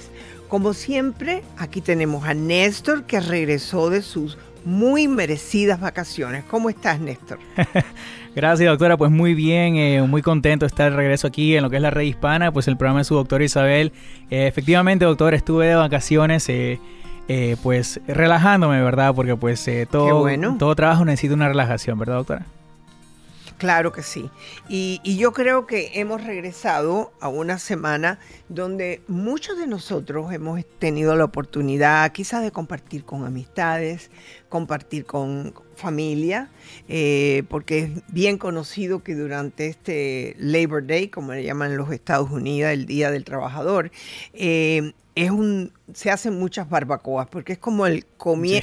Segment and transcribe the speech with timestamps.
[0.47, 6.43] Como siempre, aquí tenemos a Néstor que regresó de sus muy merecidas vacaciones.
[6.45, 7.39] ¿Cómo estás, Néstor?
[8.35, 8.97] Gracias, doctora.
[8.97, 11.81] Pues muy bien, eh, muy contento de estar de regreso aquí en lo que es
[11.81, 13.91] la red hispana, pues el programa de su doctora Isabel.
[14.29, 16.47] Eh, efectivamente, doctor, estuve de vacaciones.
[16.49, 16.79] Eh,
[17.63, 19.15] pues relajándome, ¿verdad?
[19.15, 20.27] Porque pues todo,
[20.59, 22.45] todo trabajo necesita una relajación, ¿verdad, doctora?
[23.63, 24.29] Claro que sí.
[24.67, 31.15] Y, yo creo que hemos regresado a una semana donde muchos de nosotros hemos tenido
[31.15, 34.11] la oportunidad quizás de compartir con amistades,
[34.49, 36.51] compartir con familia,
[36.89, 41.89] eh, porque es bien conocido que durante este Labor Day, como le llaman en los
[41.89, 43.91] Estados Unidos, el Día del Trabajador,
[44.33, 48.05] eh, es un, se hacen muchas barbacoas, porque es como el,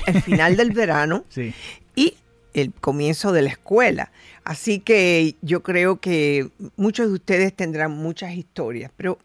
[0.06, 1.24] el final del verano
[1.96, 2.16] y
[2.54, 4.12] el comienzo de la escuela.
[4.44, 9.18] Así que yo creo que muchos de ustedes tendrán muchas historias, pero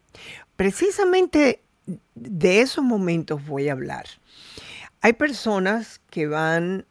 [0.56, 1.62] precisamente
[2.16, 4.06] de esos momentos voy a hablar.
[5.02, 6.86] Hay personas que van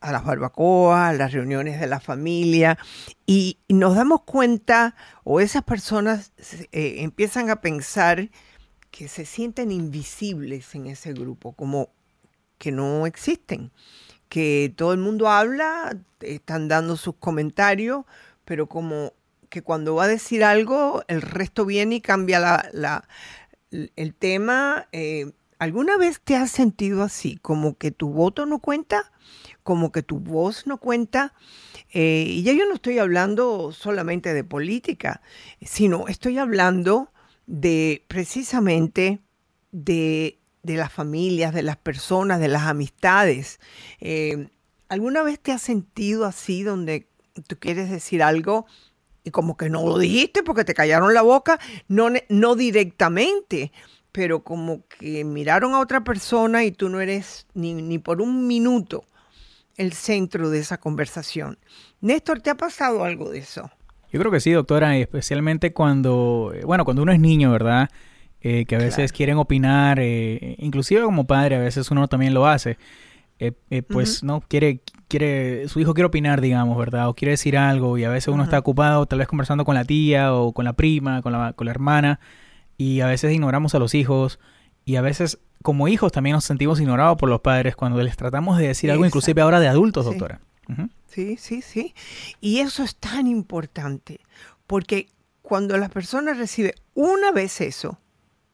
[0.00, 2.78] a las barbacoas, a las reuniones de la familia
[3.26, 6.32] y, nos damos cuenta o esas personas
[6.72, 8.30] eh, empiezan a pensar
[8.90, 11.90] que se sienten invisibles en ese grupo, como
[12.58, 13.70] que no existen
[14.28, 18.04] que todo el mundo habla, están dando sus comentarios,
[18.44, 19.12] pero como
[19.48, 23.08] que cuando va a decir algo, el resto viene y cambia la,
[23.70, 24.88] el tema.
[24.92, 27.38] Eh, ¿Alguna vez te has sentido así?
[27.42, 29.10] Como que tu voto no cuenta,
[29.62, 31.34] como que tu voz no cuenta.
[31.92, 35.22] Eh, y ya yo no estoy hablando solamente de política,
[35.62, 37.12] sino estoy hablando
[37.46, 39.20] de precisamente
[39.72, 40.37] de
[40.68, 43.58] de las familias, de las personas, de las amistades.
[44.00, 44.48] Eh,
[44.88, 47.08] ¿Alguna vez te has sentido así donde
[47.46, 48.66] tú quieres decir algo
[49.24, 51.58] y como que no lo dijiste porque te callaron la boca?
[51.88, 53.72] No, no directamente,
[54.12, 58.46] pero como que miraron a otra persona y tú no eres ni, ni por un
[58.46, 59.04] minuto
[59.76, 61.58] el centro de esa conversación.
[62.00, 63.70] Néstor, ¿te ha pasado algo de eso?
[64.10, 67.90] Yo creo que sí, doctora, especialmente cuando, eh, bueno, cuando uno es niño, ¿verdad?
[68.40, 72.46] Eh, que a veces quieren opinar, eh, inclusive como padre, a veces uno también lo
[72.46, 72.78] hace.
[73.40, 77.96] Eh, pues no quiere quiere su hijo quiere opinar digamos verdad o quiere decir algo
[77.96, 80.72] y a veces uno está ocupado tal vez conversando con la tía o con la
[80.72, 82.18] prima con la, con la hermana
[82.76, 84.40] y a veces ignoramos a los hijos
[84.84, 88.58] y a veces como hijos también nos sentimos ignorados por los padres cuando les tratamos
[88.58, 90.40] de decir algo inclusive ahora de adultos doctora.
[91.06, 91.94] Sí sí sí.
[92.40, 94.18] Y eso es tan importante
[94.66, 95.06] porque
[95.42, 98.00] cuando las personas reciben una vez eso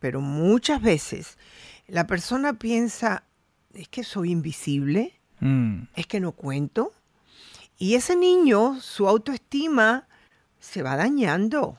[0.04, 1.38] pero muchas veces
[1.86, 3.24] la persona piensa,
[3.72, 5.84] es que soy invisible, mm.
[5.96, 6.92] es que no cuento.
[7.78, 10.06] Y ese niño, su autoestima
[10.60, 11.78] se va dañando.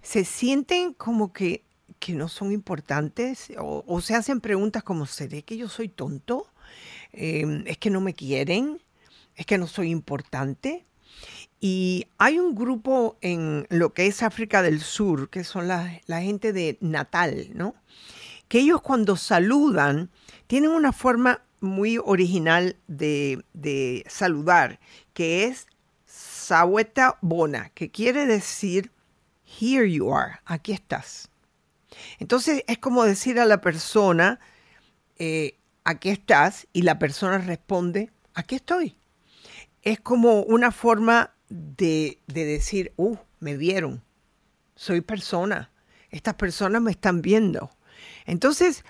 [0.00, 1.64] Se sienten como que,
[1.98, 6.46] que no son importantes o, se hacen preguntas como, ¿seré que yo soy tonto?
[7.10, 8.80] Em, ¿Es que no me quieren?
[9.34, 10.86] ¿Es que no soy importante?
[11.60, 16.52] Y hay un grupo en lo que es África del Sur, que son la, gente
[16.52, 17.74] de Natal, ¿no?
[18.48, 20.10] Que ellos cuando saludan
[20.46, 24.78] tienen una forma muy original de, saludar,
[25.14, 25.66] que es
[26.04, 28.92] Saweta Bona, que quiere decir
[29.58, 31.30] Here you are, aquí estás.
[32.18, 34.38] Entonces es como decir a la persona,
[35.18, 38.96] eh, aquí estás, y la persona responde, aquí estoy.
[39.82, 44.02] Es como una forma de, decir, uh, me vieron,
[44.74, 45.70] soy persona,
[46.10, 47.70] estas personas me están viendo.
[48.24, 48.84] Entonces,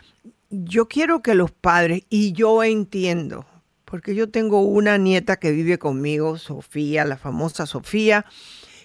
[0.50, 3.46] yo quiero que los padres, y yo entiendo,
[3.84, 8.26] porque yo tengo una nieta que vive conmigo, Sofía, la famosa Sofía,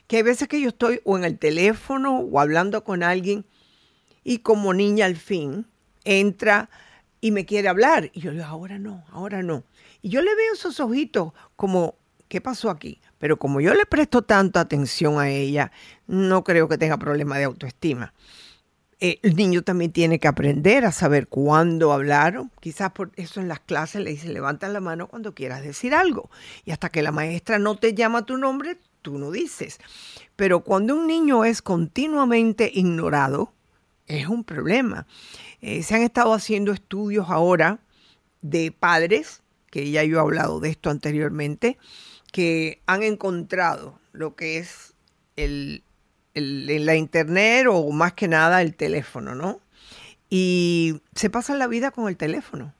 [0.08, 3.46] que hay veces que yo estoy o en el teléfono o hablando con alguien
[4.24, 5.66] y como niña al fin
[6.04, 6.70] entra
[7.22, 8.12] y me quiere hablar.
[8.14, 9.64] Y yo le digo, ahora no, ahora no.
[10.02, 11.96] Y yo le veo esos ojitos como,
[12.28, 13.00] ¿qué pasó aquí?
[13.22, 15.72] Pero como yo le presto tanta atención a ella,
[16.08, 18.16] no creo que tenga problema de autoestima.
[19.00, 22.42] Eh, el niño también tiene que aprender a saber cuándo hablar.
[22.60, 26.32] Quizás por eso en las clases le dicen, levanta la mano cuando quieras decir algo.
[26.66, 29.78] Y hasta que la maestra no te llama tu nombre, tú no dices.
[30.36, 33.54] Pero cuando un niño es continuamente ignorado,
[34.08, 35.06] es un problema.
[35.62, 37.78] Eh, se han estado haciendo estudios ahora
[38.42, 41.78] de padres, que ya yo he hablado de esto anteriormente,
[42.32, 44.94] que han encontrado lo que es
[45.36, 45.84] el,
[46.34, 49.60] la internet o más que nada el teléfono, ¿no?
[50.30, 52.74] Y se pasan la vida con el teléfono.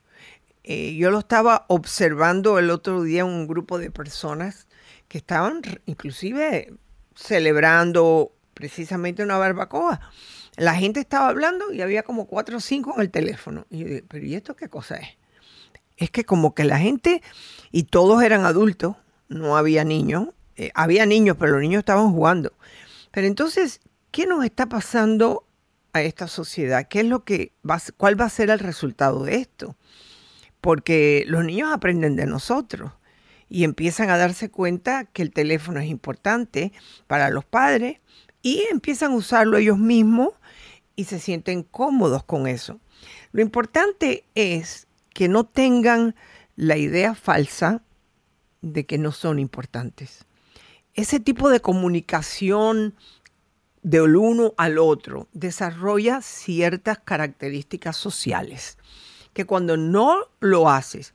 [0.64, 4.68] Eh, yo lo estaba observando el otro día un grupo de personas
[5.08, 6.74] que estaban inclusive
[7.16, 10.00] celebrando precisamente una barbacoa.
[10.56, 13.66] La gente estaba hablando y había como cuatro o cinco en el teléfono.
[13.70, 15.10] Y yo dije, pero ¿y esto qué cosa es?
[15.98, 17.22] Es que como que la gente,
[17.72, 18.96] y todos eran adultos,
[19.32, 22.54] no había niños, eh, había niños, pero los niños estaban jugando.
[23.12, 23.80] Pero entonces,
[24.12, 25.48] ¿qué nos está pasando
[25.94, 26.88] a esta sociedad?
[26.88, 27.54] ¿Qué es lo que
[27.98, 29.76] cuál va a ser el resultado de esto?
[30.60, 32.92] Porque los niños aprenden de nosotros
[33.50, 36.74] y empiezan a darse cuenta que el teléfono es importante
[37.08, 38.00] para los padres
[38.42, 40.30] y empiezan a usarlo ellos mismos
[40.96, 42.80] y se sienten cómodos con eso.
[43.32, 46.16] Lo importante es que no tengan
[46.56, 47.82] la idea falsa
[48.62, 50.26] de que no son importantes.
[50.94, 52.96] Ese tipo de comunicación
[53.82, 58.78] del uno al otro desarrolla ciertas características sociales
[59.34, 61.14] que cuando no lo haces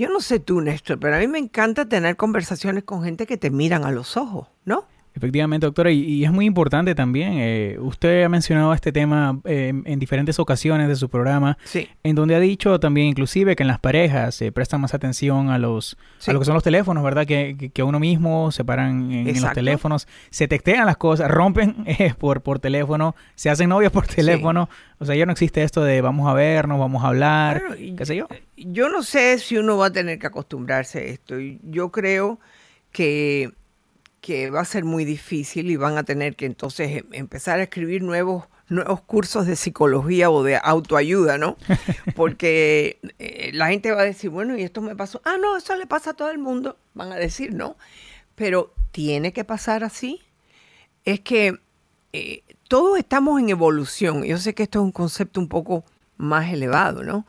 [0.00, 3.36] yo no sé tú, Néstor, pero a mí me encanta tener conversaciones con gente que
[3.36, 4.86] te miran a los ojos, ¿no?
[5.20, 7.34] Efectivamente, doctora, y, es muy importante también.
[7.36, 11.86] Eh, usted ha mencionado este tema eh, en diferentes ocasiones de su programa, sí.
[12.02, 15.58] en donde ha dicho también, inclusive, que en las parejas se presta más atención a
[15.58, 17.26] los a lo que son los teléfonos, ¿verdad?
[17.26, 22.14] Que, que, uno mismo se paran en, los teléfonos, se textean las cosas, rompen eh,
[22.18, 24.70] por, por teléfono, se hacen novios por teléfono.
[25.00, 28.16] O sea, ya no existe esto de vamos a vernos, vamos a hablar, qué sé
[28.16, 28.26] yo.
[28.56, 31.34] Yo no sé si uno va a tener que acostumbrarse a esto.
[31.62, 32.40] Yo creo
[32.90, 33.52] que
[34.20, 37.64] que va a ser muy difícil y van a tener que entonces em, empezar a
[37.64, 41.56] escribir nuevos nuevos cursos de psicología o de autoayuda, ¿no?
[42.16, 45.20] Porque eh, la gente va a decir, bueno, y esto me pasó.
[45.24, 47.76] Ah, no, eso le pasa a todo el mundo, van a decir, ¿no?
[48.36, 50.20] Pero tiene que pasar así.
[51.04, 51.58] Es que
[52.12, 54.24] eh, todos estamos en evolución.
[54.24, 55.84] Yo sé que esto es un concepto un poco
[56.16, 57.26] más elevado, ¿no?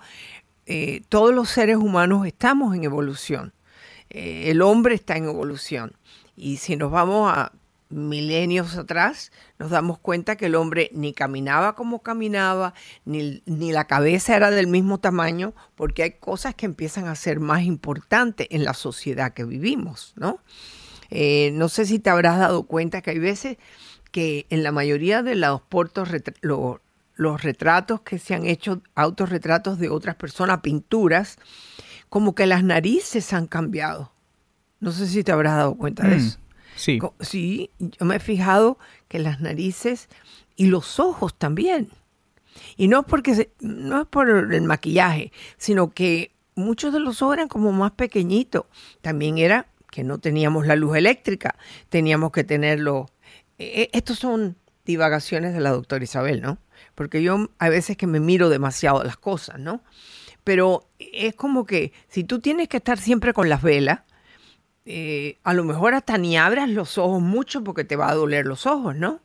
[0.67, 3.51] Eh, todos los seres humanos estamos en evolución.
[4.09, 5.93] el hombre está en evolución.
[6.41, 7.51] Y si nos vamos a
[7.89, 12.73] milenios atrás, nos damos cuenta que el hombre ni caminaba como caminaba,
[13.05, 17.61] ni, la cabeza era del mismo tamaño, porque hay cosas que empiezan a ser más
[17.61, 20.39] importantes en la sociedad que vivimos, ¿no?
[21.11, 23.57] Eh, no sé si te habrás dado cuenta que hay veces
[24.11, 26.09] que en la mayoría de los portos,
[26.41, 31.37] los retratos que se han hecho, autorretratos de otras personas, pinturas,
[32.09, 34.11] como que las narices han cambiado.
[34.81, 36.37] No sé si te habrás dado cuenta de mm, eso.
[36.75, 36.99] Sí.
[37.19, 40.09] Sí, yo me he fijado que las narices
[40.55, 41.89] y los ojos también.
[42.75, 47.35] Y no es porque no es por el maquillaje, sino que muchos de los ojos
[47.35, 48.65] eran como más pequeñitos.
[49.01, 51.55] También era que no teníamos la luz eléctrica,
[51.89, 53.09] teníamos que tenerlo.
[53.57, 56.57] E, e, estos son divagaciones de la doctora Isabel, ¿no?
[56.95, 59.83] Porque yo a veces que me miro demasiado las cosas, ¿no?
[60.43, 64.01] Pero es como que si tú tienes que estar siempre con las velas,
[64.85, 68.45] eh, a lo mejor hasta ni abras los ojos mucho porque te va a doler
[68.45, 69.21] los ojos, ¿no?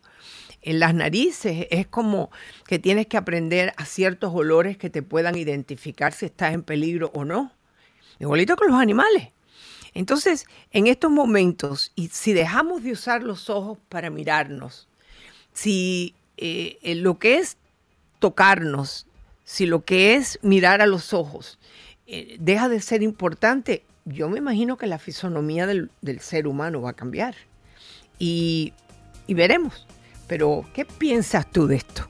[0.62, 2.30] En las narices es como
[2.66, 7.10] que tienes que aprender a ciertos olores que te puedan identificar si estás en peligro
[7.14, 7.52] o no.
[8.18, 9.28] Igualito con los animales.
[9.94, 14.88] Entonces, en estos momentos, y si dejamos de usar los ojos para mirarnos,
[15.52, 17.56] si eh, lo que es
[18.18, 19.06] tocarnos,
[19.44, 21.58] si lo que es mirar a los ojos
[22.06, 26.90] eh, deja de ser importante, yo me imagino que la fisonomía del, ser humano va
[26.90, 27.34] a cambiar.
[28.18, 28.72] Y,
[29.26, 29.86] y veremos.
[30.26, 32.08] Pero, ¿qué piensas tú de esto?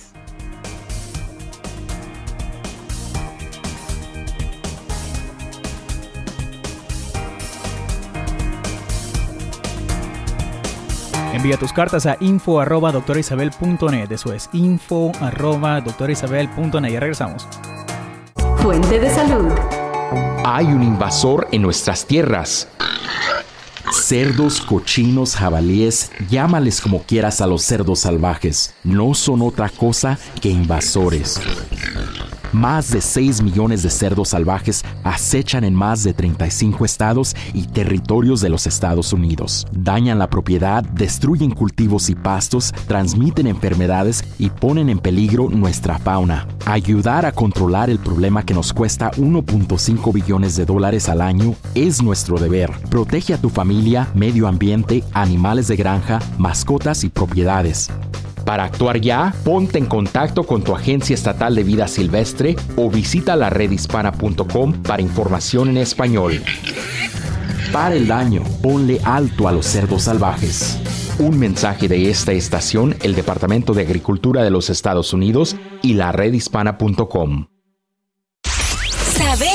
[11.41, 14.11] Envía tus cartas a info arroba doctorisabel.net.
[14.11, 16.91] Eso es info arroba doctorisabel.net.
[16.91, 17.47] Ya regresamos.
[18.57, 19.51] fuente de salud.
[20.45, 22.67] Hay un invasor en nuestras tierras.
[23.91, 30.49] Cerdos, cochinos, jabalíes, llámales como quieras a los cerdos salvajes, no son otra cosa que
[30.49, 31.41] invasores.
[32.51, 38.41] Más de 6 millones de cerdos salvajes acechan en más de 35 estados y territorios
[38.41, 39.65] de los Estados Unidos.
[39.71, 46.45] Dañan la propiedad, destruyen cultivos y pastos, transmiten enfermedades y ponen en peligro nuestra fauna.
[46.65, 52.03] Ayudar a controlar el problema que nos cuesta 1.5 billones de dólares al año es
[52.03, 52.71] nuestro deber.
[52.89, 57.89] Protege a tu familia, medio ambiente, animales de granja, mascotas y propiedades.
[58.45, 63.35] Para actuar ya, ponte en contacto con tu agencia estatal de vida silvestre o visita
[63.35, 66.41] la redhispana.com para información en español.
[67.71, 70.77] Para el daño, ponle alto a los cerdos salvajes.
[71.19, 76.11] Un mensaje de esta estación, el Departamento de Agricultura de los Estados Unidos y la
[76.11, 77.47] redhispana.com.
[79.15, 79.50] Saber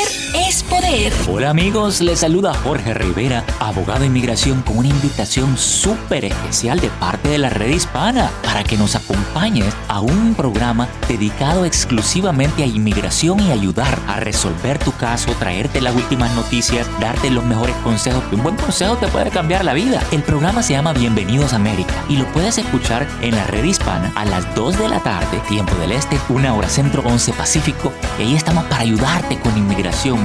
[0.96, 1.12] poder.
[1.28, 6.88] Hola amigos, les saluda Jorge Rivera, abogado de inmigración, con una invitación súper especial de
[6.88, 12.66] parte de la red hispana para que nos acompañes a un programa dedicado exclusivamente a
[12.66, 18.24] inmigración y ayudar a resolver tu caso, traerte las últimas noticias, darte los mejores consejos,
[18.24, 20.02] que un buen consejo te puede cambiar la vida.
[20.12, 24.12] El programa se llama Bienvenidos a América y lo puedes escuchar en la red hispana
[24.14, 28.22] a las 2 de la tarde, tiempo del este, una hora centro, 11 pacífico, y
[28.22, 30.18] ahí estamos para ayudarte con inmigración,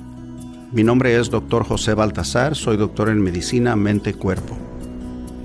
[0.70, 1.64] Mi nombre es Dr.
[1.64, 4.56] José Baltasar, soy doctor en medicina mente-cuerpo.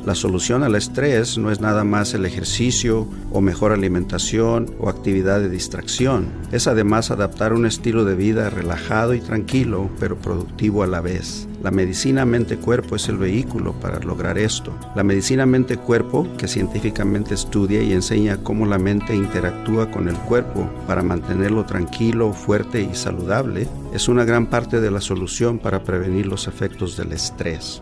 [0.06, 5.40] La solución al estrés no es nada más el ejercicio o mejor alimentación o actividad
[5.40, 6.28] de distracción.
[6.52, 11.49] Es además adaptar un estilo de vida relajado y tranquilo, pero productivo a la vez.
[11.62, 14.74] La medicina mente-cuerpo es el vehículo para lograr esto.
[14.96, 20.70] La medicina mente-cuerpo, que científicamente estudia y enseña cómo la mente interactúa con el cuerpo
[20.88, 26.28] para mantenerlo tranquilo, fuerte y saludable, es una gran parte de la solución para prevenir
[26.28, 27.82] los efectos del estrés.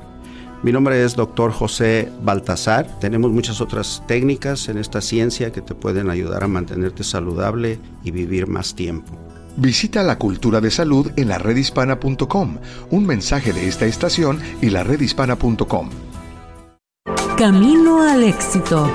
[0.64, 1.52] Mi nombre es Dr.
[1.52, 2.88] José Baltasar.
[3.00, 8.10] Tenemos muchas otras técnicas en esta ciencia que te pueden ayudar a mantenerte saludable y
[8.10, 9.27] vivir más tiempo.
[9.58, 12.58] Visita la cultura de salud en la redhispana.com.
[12.92, 15.90] Un mensaje de esta estación y la redhispana.com.
[17.36, 18.88] Camino al éxito.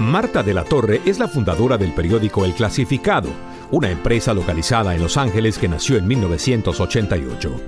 [0.00, 3.28] Marta de la Torre es la fundadora del periódico El Clasificado,
[3.70, 7.60] una empresa localizada en Los Ángeles que nació en 1988.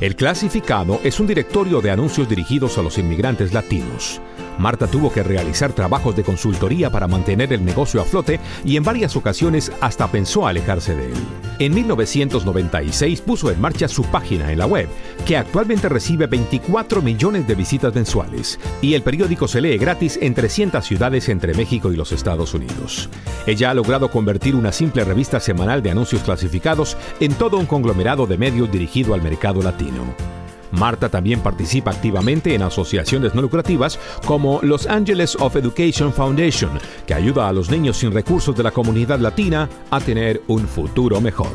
[0.00, 4.22] El Clasificado es un directorio de anuncios dirigidos a los inmigrantes latinos.
[4.58, 8.84] Marta tuvo que realizar trabajos de consultoría para mantener el negocio a flote y en
[8.84, 11.18] varias ocasiones hasta pensó alejarse de él.
[11.58, 14.88] En 1996 puso en marcha su página en la web,
[15.24, 20.34] que actualmente recibe 24 millones de visitas mensuales, y el periódico se lee gratis en
[20.34, 23.08] 300 ciudades entre México y los Estados Unidos.
[23.46, 28.26] Ella ha logrado convertir una simple revista semanal de anuncios clasificados en todo un conglomerado
[28.26, 30.43] de medios dirigido al mercado latino.
[30.74, 37.14] Marta también participa activamente en asociaciones no lucrativas como Los Angeles of Education Foundation, que
[37.14, 41.52] ayuda a los niños sin recursos de la comunidad latina a tener un futuro mejor.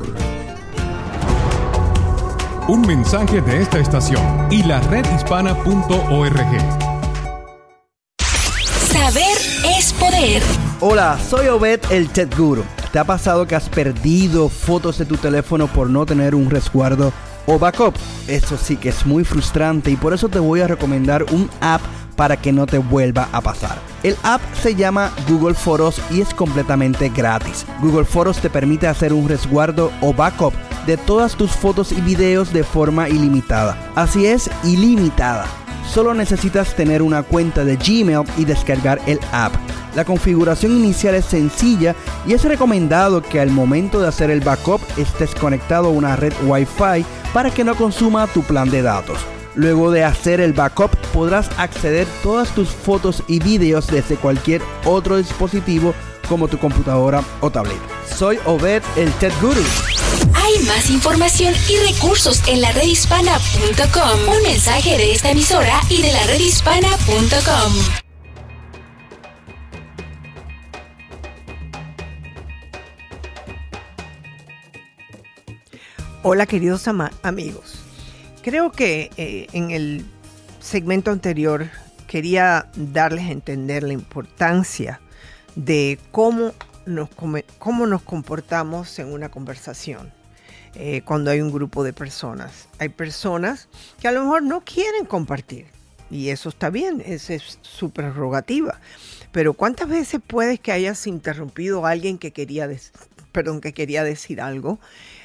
[2.68, 4.22] Un mensaje de esta estación
[4.52, 6.38] y la redhispana.org.
[8.92, 9.38] Saber
[9.78, 10.44] es poder.
[10.80, 12.64] Hola, soy Obed el Ted Guru.
[12.92, 17.12] ¿Te ha pasado que has perdido fotos de tu teléfono por no tener un resguardo
[17.50, 17.96] o backup?
[18.28, 21.82] Eso sí que es muy frustrante y por eso te voy a recomendar un app
[22.16, 23.78] para que no te vuelva a pasar.
[24.04, 27.66] El app se llama Google Fotos y es completamente gratis.
[27.82, 30.54] Google Fotos te permite hacer un resguardo o backup
[30.86, 33.78] de todas tus fotos y videos de forma ilimitada.
[33.96, 35.46] Así es, ilimitada.
[35.90, 39.54] Solo necesitas tener una cuenta de Gmail y descargar el app.
[39.96, 41.96] La configuración inicial es sencilla
[42.28, 46.34] y es recomendado que al momento de hacer el backup estés conectado a una red
[46.46, 49.20] Wi-Fi para que no consuma tu plan de datos.
[49.56, 55.18] Luego de hacer el backup podrás acceder todas tus fotos y videos desde cualquier otro
[55.18, 55.94] dispositivo
[56.28, 57.82] como tu computadora o tableta.
[58.16, 59.64] Soy Obed el Tech Guru.
[60.34, 64.36] Hay más información y recursos en la redhispana.com.
[64.36, 68.09] Un mensaje de esta emisora y de la redhispana.com.
[76.22, 77.80] Hola queridos amigos.
[78.42, 80.06] Creo que eh, en el
[80.60, 81.70] segmento anterior
[82.08, 85.00] quería darles a entender la importancia
[85.56, 86.52] de cómo
[86.86, 87.08] nos,
[87.58, 90.12] cómo nos comportamos en una conversación.
[90.76, 92.68] Eh, cuando hay un grupo de personas.
[92.80, 93.70] Hay personas
[94.02, 95.68] que a lo mejor no quieren compartir
[96.12, 98.82] y eso está bien, esa es su prerrogativa.
[99.32, 102.70] Pero ¿cuántas veces puedes que hayas interrumpido a alguien que quería,
[103.62, 104.80] que quería decir algo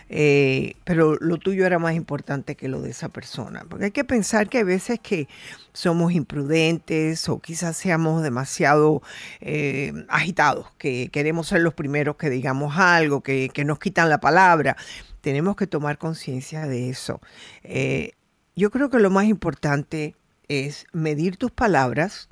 [0.08, 3.64] eh, pero lo tuyo era más importante que lo de esa persona.
[3.68, 5.28] Porque hay que pensar que hay veces que
[5.72, 9.02] somos imprudentes o quizás seamos demasiado
[9.40, 14.76] eh, agitados, que queremos ser los primeros que digamos algo, que, nos quitan la palabra.
[15.20, 17.20] Tenemos que tomar conciencia de eso.
[17.62, 18.12] Eh,
[18.56, 20.14] yo creo que lo más importante
[20.48, 22.28] es medir tus palabras,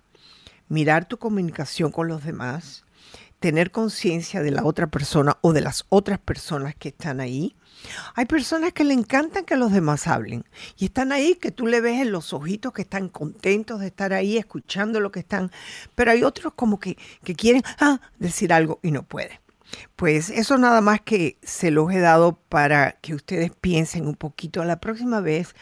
[0.69, 2.85] mirar tu comunicación con los demás,
[3.43, 7.55] tener conciencia de la otra persona o de las otras personas que están ahí
[8.15, 10.45] hay personas que le encantan que los demás hablen
[10.77, 14.13] y están ahí, que tú le ves en los ojitos que están contentos de estar
[14.13, 15.51] ahí escuchando lo que están,
[15.95, 16.97] pero hay otros como que,
[17.37, 19.39] quieren ah, decir algo y no pueden.
[19.97, 24.63] Pues eso nada más que se los he dado para que ustedes piensen un poquito
[24.65, 25.55] la próxima vez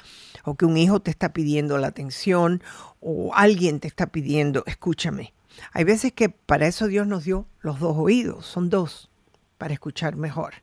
[0.45, 2.63] o que un hijo te está pidiendo la atención
[2.99, 5.33] o alguien te está pidiendo, escúchame.
[5.73, 9.11] Hay veces que para eso Dios nos dio los dos oídos, son dos,
[9.59, 10.55] para escuchar mejor.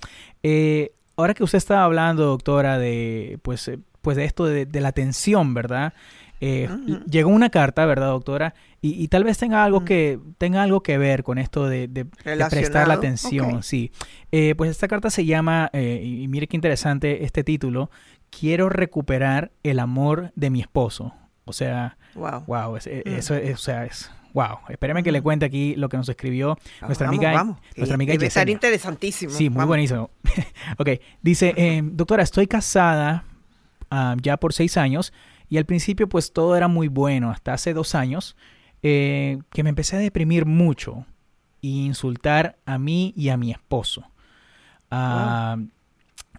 [1.15, 3.71] ahora que usted estaba hablando, doctora, de pues,
[4.01, 5.93] pues de esto de, de la atención, ¿verdad?
[6.45, 6.69] Eh,
[7.09, 8.55] llegó una carta, ¿verdad, doctora?
[8.81, 11.89] Y, tal vez tenga algo que tenga algo que ver con esto de,
[12.51, 13.93] prestar la atención, sí.
[14.33, 17.91] Eh, pues esta carta se llama, eh, y mire qué interesante este título,
[18.31, 21.15] Quiero recuperar el amor de mi esposo.
[21.45, 22.77] O sea, wow, wow mm.
[23.05, 26.59] eso es, o sea, es Wow, espéreme que le cuente aquí lo que nos escribió
[26.81, 27.33] nuestra amiga.
[27.35, 27.59] Vamos.
[27.77, 29.31] Nuestra amiga Debe estar interesantísimo.
[29.33, 30.11] Sí, muy buenísimo.
[30.79, 30.89] ok,
[31.21, 33.25] dice, doctora, estoy casada
[33.91, 35.13] ah, ya por seis años
[35.53, 38.39] y al principio pues todo era muy bueno, hasta hace dos años,
[38.83, 41.05] eh, que me empecé a deprimir mucho
[41.61, 44.03] e insultar a mí y a mi esposo.
[44.91, 45.59] Ah,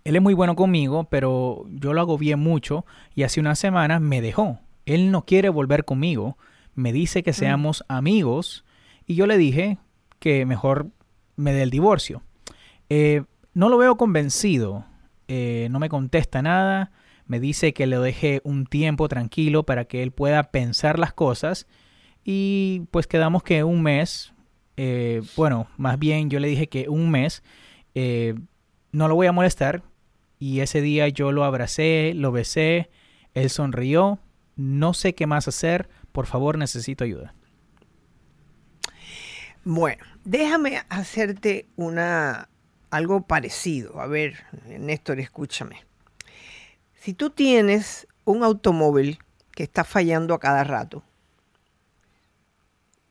[0.03, 4.19] él es muy bueno conmigo, pero yo lo agobié mucho y hace unas semanas me
[4.19, 4.57] dejó.
[4.87, 6.39] Él no quiere volver conmigo,
[6.73, 7.35] me dice que mm.
[7.35, 8.65] seamos amigos
[9.05, 9.77] y yo le dije
[10.17, 10.87] que mejor
[11.35, 12.23] me dé el divorcio.
[12.89, 14.85] Eh, no lo veo convencido,
[15.27, 16.91] eh, no me contesta nada,
[17.33, 21.65] me dice que le deje un tiempo tranquilo para que él pueda pensar las cosas
[22.23, 24.35] y pues quedamos que un mes,
[24.77, 27.41] eh, bueno, más bien yo le dije que un mes
[27.95, 28.35] eh,
[28.91, 29.81] no lo voy a molestar
[30.37, 32.91] y ese día yo lo abracé, lo besé,
[33.33, 34.19] él sonrió,
[34.55, 37.33] no sé qué más hacer, por favor necesito ayuda.
[39.63, 42.47] Bueno, déjame hacerte una
[42.91, 43.99] algo parecido.
[43.99, 45.83] A ver, Néstor, escúchame.
[47.03, 49.19] Si tú tienes un automóvil
[49.51, 51.03] que está fallando a cada rato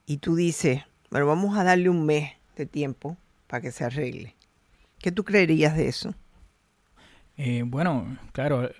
[0.07, 4.35] y tú dices, bueno, vamos a darle un mes de tiempo para que se arregle,
[4.98, 6.14] ¿qué tú creerías de eso?
[7.37, 8.70] Eh, bueno, claro,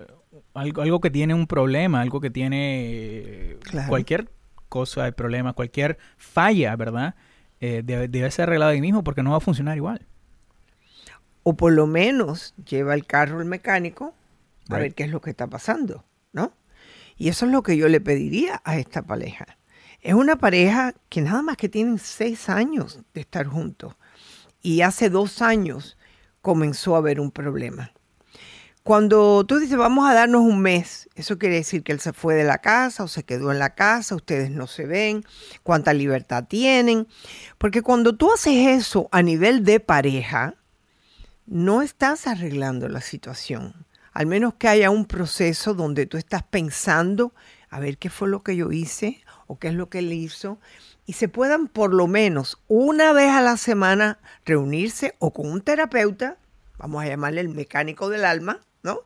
[0.55, 4.31] algo, algo, que tiene un problema, algo que tiene cualquier
[4.67, 7.13] cosa de problema, cualquier falla, ¿verdad?
[7.59, 10.07] Eh, debe, debe, ser arreglado ahí mismo porque no va a funcionar igual.
[11.43, 14.15] O por lo menos lleva el carro al mecánico
[14.69, 16.53] a ver qué es lo que está pasando, ¿no?
[17.17, 19.57] Y eso es lo que yo le pediría a esta pareja.
[20.01, 23.95] Es una pareja que nada más que tienen seis años de estar juntos
[24.61, 25.97] y hace dos años
[26.41, 27.91] comenzó a haber un problema.
[28.83, 32.35] Cuando tú dices vamos a darnos un mes, eso quiere decir que él se fue
[32.35, 35.23] de la casa o se quedó en la casa, ustedes no se ven,
[35.63, 37.07] cuánta libertad tienen.
[37.57, 40.55] Porque cuando tú haces eso a nivel de pareja,
[41.45, 47.33] no estás arreglando la situación al menos que haya un proceso donde tú estás pensando
[47.69, 50.59] a ver qué fue lo que yo hice o qué es lo que él hizo
[51.05, 55.61] y se puedan por lo menos una vez a la semana reunirse o con un
[55.61, 56.37] terapeuta,
[56.77, 59.01] vamos a llamarle el mecánico del alma, ¿no?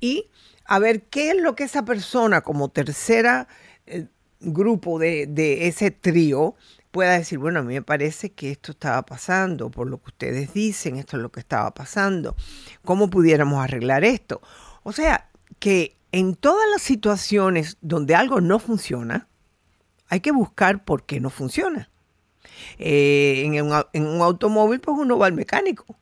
[0.00, 0.28] Y
[0.64, 3.48] a ver qué es lo que esa persona como tercera
[3.86, 4.06] eh,
[4.40, 6.56] grupo de, de ese trío
[6.94, 10.54] pueda decir, bueno, a mí me parece que esto estaba pasando, por lo que ustedes
[10.54, 12.36] dicen, esto es lo que estaba pasando,
[12.84, 14.40] ¿cómo pudiéramos arreglar esto?
[14.84, 15.28] O sea,
[15.58, 19.26] que en todas las situaciones donde algo no funciona,
[20.08, 21.90] hay que buscar por qué no funciona.
[22.78, 25.98] Eh, en, un, automóvil, pues uno va al mecánico.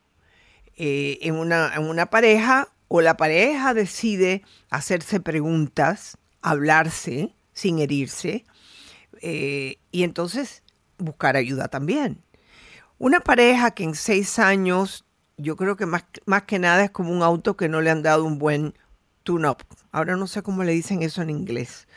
[0.77, 8.45] Eh, en, una, en una pareja, o la pareja decide hacerse preguntas, hablarse sin herirse,
[9.21, 10.62] eh, y entonces
[10.97, 12.21] buscar ayuda también.
[12.97, 15.05] Una pareja que en seis años,
[15.37, 18.03] yo creo que más, más que nada es como un auto que no le han
[18.03, 18.73] dado un buen
[19.23, 19.57] tune-up.
[19.91, 21.87] Ahora no sé cómo le dicen eso en inglés.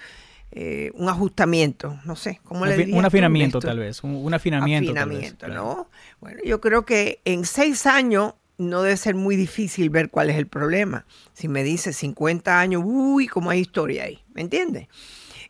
[0.52, 4.92] Eh, un ajustamiento, no sé, ¿cómo le Un afinamiento tal vez, un, afinamiento.
[4.92, 5.90] Afinamiento, ¿no?
[6.20, 10.36] Bueno, yo creo que en seis años no debe ser muy difícil ver cuál es
[10.36, 11.04] el problema.
[11.34, 14.88] Si me dice 50 años, uy, cómo hay historia ahí, ¿me entiendes?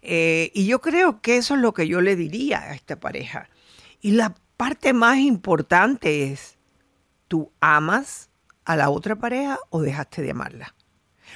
[0.09, 3.51] Eh, y yo creo que eso es lo que yo le diría a esta pareja.
[4.01, 6.59] Y la parte más importante es,
[7.27, 8.31] ¿tú amas
[8.65, 10.77] a la otra pareja o dejaste de amarla?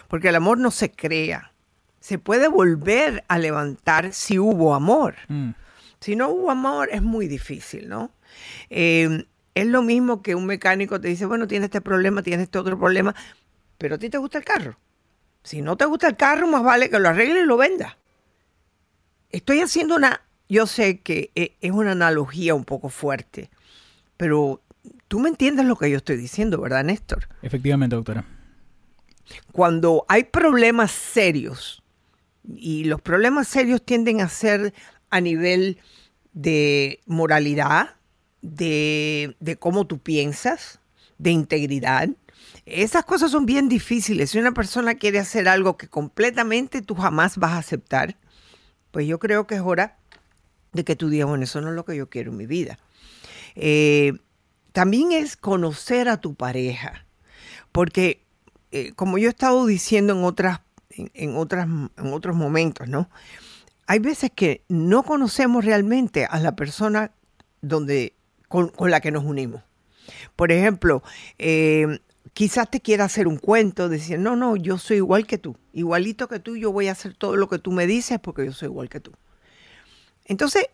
[0.06, 1.52] Porque el amor no se crea.
[1.98, 5.16] Se puede volver a levantar si hubo amor.
[5.26, 5.50] Mm.
[5.98, 8.12] Si no hubo amor es muy difícil, ¿no?
[8.70, 12.58] Eh, es lo mismo que un mecánico te dice, bueno, tiene este problema, tiene este
[12.58, 13.16] otro problema,
[13.78, 14.78] pero a ti te gusta el carro.
[15.42, 17.96] Si no te gusta el carro, más vale que lo arregle y lo venda.
[19.30, 23.50] Estoy haciendo una, yo sé que e, es una analogía un poco fuerte,
[24.16, 24.60] pero
[25.08, 27.28] tú me entiendes lo que yo estoy diciendo, ¿verdad, Néstor?
[27.42, 28.24] Efectivamente, doctora.
[29.52, 31.82] Cuando hay problemas serios,
[32.56, 34.74] y los problemas serios tienden a ser
[35.10, 35.78] a nivel
[36.32, 37.96] de moralidad,
[38.42, 40.80] de, de cómo tú piensas,
[41.18, 42.08] de integridad,
[42.64, 44.30] esas cosas son bien difíciles.
[44.30, 48.16] Si una persona quiere hacer algo que completamente tú jamás vas a aceptar,
[48.90, 49.98] pues yo creo que es hora
[50.72, 52.78] de que tú digas, bueno, eso no es lo que yo quiero en mi vida.
[53.54, 54.14] Eh,
[54.72, 57.06] también es conocer a tu pareja,
[57.72, 58.22] porque
[58.70, 63.10] eh, como yo he estado diciendo en, otras, en, otras, en otros momentos, ¿no?
[63.86, 67.10] Hay veces que no conocemos realmente a la persona
[67.60, 68.14] donde,
[68.46, 69.62] con, la que nos unimos.
[70.36, 71.02] Por ejemplo,
[71.38, 72.00] eh,
[72.34, 76.28] quizás te quiera hacer un cuento, decir, no, no, yo soy igual que tú, igualito
[76.28, 78.68] que tú, yo voy a hacer todo lo que tú me dices porque yo soy
[78.68, 79.12] igual que tú.
[80.24, 80.66] Entonces,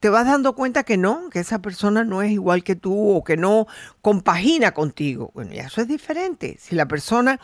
[0.00, 3.24] te vas dando cuenta que no, que esa persona no es igual que tú o
[3.24, 3.66] que no
[4.02, 5.30] compagina contigo.
[5.34, 6.58] Bueno, ya eso es diferente.
[6.60, 7.40] Si la persona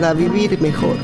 [0.00, 0.96] para vivir mejor.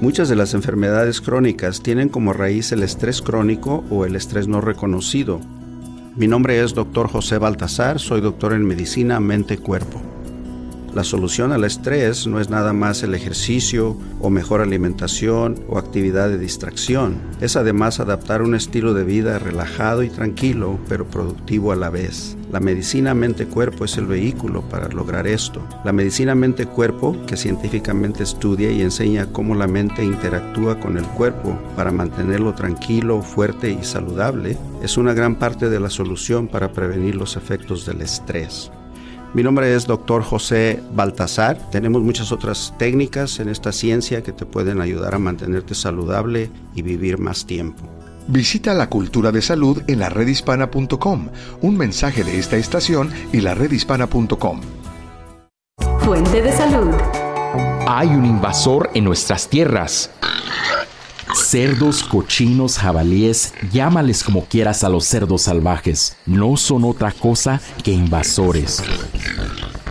[0.00, 4.60] Muchas de las enfermedades crónicas tienen como raíz el estrés crónico o el estrés no
[4.60, 5.40] reconocido.
[6.14, 7.08] Mi nombre es Dr.
[7.08, 10.03] José Baltasar, soy doctor en medicina mente-cuerpo.
[10.94, 16.28] La solución al estrés no es nada más el ejercicio o mejor alimentación o actividad
[16.28, 17.16] de distracción.
[17.40, 22.36] Es además adaptar un estilo de vida relajado y tranquilo, pero productivo a la vez.
[22.52, 25.66] La medicina mente-cuerpo es el vehículo para lograr esto.
[25.84, 31.58] La medicina mente-cuerpo, que científicamente estudia y enseña cómo la mente interactúa con el cuerpo
[31.74, 37.16] para mantenerlo tranquilo, fuerte y saludable, es una gran parte de la solución para prevenir
[37.16, 38.70] los efectos del estrés.
[39.34, 40.22] Mi nombre es Dr.
[40.22, 41.58] José Baltasar.
[41.72, 46.82] Tenemos muchas otras técnicas en esta ciencia que te pueden ayudar a mantenerte saludable y
[46.82, 47.82] vivir más tiempo.
[48.28, 51.28] Visita la cultura de salud en la redhispana.com.
[51.62, 54.60] Un mensaje de esta estación y la redhispana.com.
[55.98, 56.94] Fuente de salud.
[57.88, 60.12] Hay un invasor en nuestras tierras.
[61.34, 67.92] Cerdos, cochinos, jabalíes, llámales como quieras a los cerdos salvajes, no son otra cosa que
[67.92, 68.82] invasores.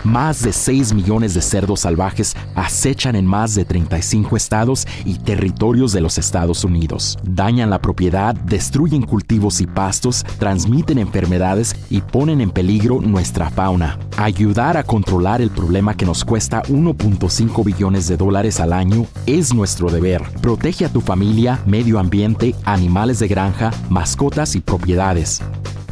[0.04, 5.94] Más de 6 millones de cerdos salvajes acechan en más de 35 estados y territorios
[5.94, 7.18] de los Estados Unidos.
[7.24, 13.98] Dañan la propiedad, destruyen cultivos y pastos, transmiten enfermedades y ponen en peligro nuestra fauna.
[14.18, 19.54] Ayudar a controlar el problema que nos cuesta 1.5 billones de dólares al año es
[19.54, 20.22] nuestro deber.
[20.42, 25.42] Protege a tu familia, medio ambiente, animales de granja, mascotas y propiedades.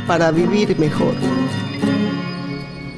[0.06, 1.14] Para vivir mejor.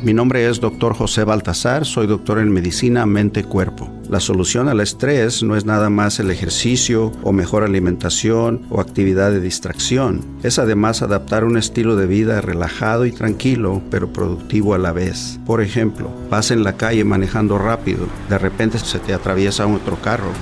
[0.03, 0.95] Mi nombre es Dr.
[0.95, 3.90] José Baltasar, soy doctor en medicina mente-cuerpo.
[4.09, 9.31] La solución al estrés no es nada más el ejercicio o mejor alimentación o actividad
[9.31, 10.25] de distracción.
[10.43, 15.38] Es además adaptar un estilo de vida relajado y tranquilo, pero productivo a la vez.
[15.45, 20.33] Por ejemplo, vas en la calle manejando rápido, de repente se te atraviesa otro carro.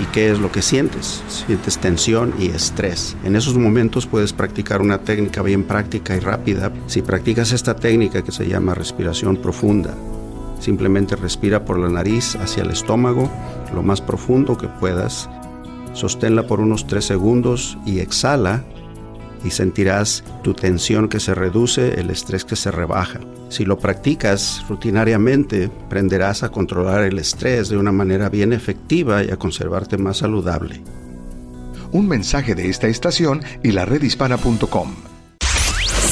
[0.00, 1.22] ¿Y qué es lo que sientes?
[1.28, 3.16] Sientes tensión y estrés.
[3.24, 6.72] En esos momentos puedes practicar una técnica bien práctica y rápida.
[6.86, 9.94] Si practicas esta técnica que se llama respiración profunda,
[10.58, 13.30] simplemente respira por la nariz hacia el estómago
[13.74, 15.28] lo más profundo que puedas.
[15.92, 18.64] Sosténla por unos 3 segundos y exhala
[19.44, 23.20] y sentirás tu tensión que se reduce, el estrés que se rebaja.
[23.54, 29.30] Si lo practicas rutinariamente, aprenderás a controlar el estrés de una manera bien efectiva y
[29.30, 30.82] a conservarte más saludable.
[31.92, 34.96] Un mensaje de esta estación y la redhispana.com.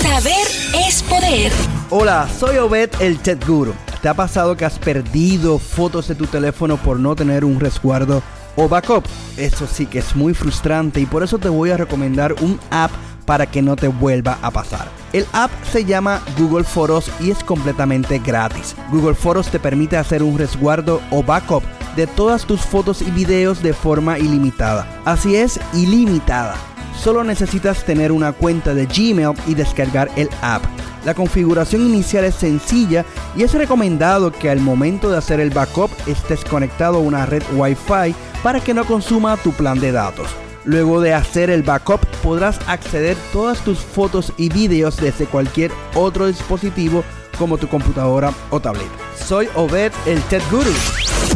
[0.00, 0.46] Saber
[0.86, 1.50] es poder.
[1.90, 3.74] Hola, soy Obed el Tech Guru.
[4.00, 8.22] ¿Te ha pasado que has perdido fotos de tu teléfono por no tener un resguardo
[8.54, 9.04] o backup?
[9.36, 12.92] Eso sí que es muy frustrante y por eso te voy a recomendar un app
[13.24, 14.88] para que no te vuelva a pasar.
[15.12, 18.74] El app se llama Google Fotos y es completamente gratis.
[18.90, 21.62] Google Fotos te permite hacer un resguardo o backup
[21.96, 24.86] de todas tus fotos y videos de forma ilimitada.
[25.04, 26.56] Así es, ilimitada.
[26.98, 30.62] Solo necesitas tener una cuenta de Gmail y descargar el app.
[31.04, 33.04] La configuración inicial es sencilla
[33.36, 37.42] y es recomendado que al momento de hacer el backup estés conectado a una red
[37.54, 40.28] Wi-Fi para que no consuma tu plan de datos.
[40.64, 46.26] Luego de hacer el backup podrás acceder todas tus fotos y videos desde cualquier otro
[46.26, 47.04] dispositivo
[47.38, 48.90] como tu computadora o tableta.
[49.26, 50.72] Soy Obed el Tech Guru.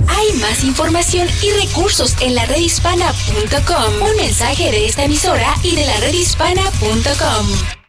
[0.09, 4.09] Hay más información y recursos en la redhispana.com.
[4.09, 7.86] Un mensaje de esta emisora y de la redhispana.com.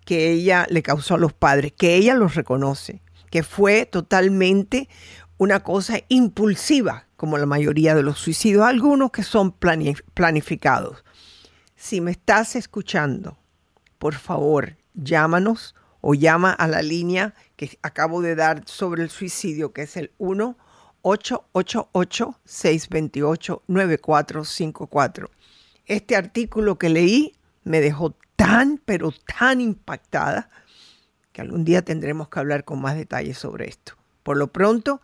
[0.03, 4.89] que ella le causó a los padres, que ella los reconoce, que fue totalmente
[5.37, 11.05] una cosa impulsiva, como la mayoría de los suicidios, algunos que son planificados.
[11.77, 13.37] Si me estás escuchando,
[13.99, 19.71] por favor, llámanos o llama a la línea que acabo de dar sobre el suicidio,
[19.71, 20.57] que es el 1
[21.01, 25.29] 888 628 9454
[25.85, 30.49] Este artículo que leí me dejó tan, pero tan impactada
[31.31, 33.93] que algún día tendremos que hablar con más detalles sobre esto.
[34.23, 35.01] Por lo pronto,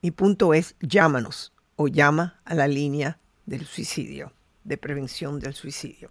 [0.00, 4.32] mi punto es llámanos o llama a la línea del suicidio,
[4.64, 6.10] de prevención del suicidio.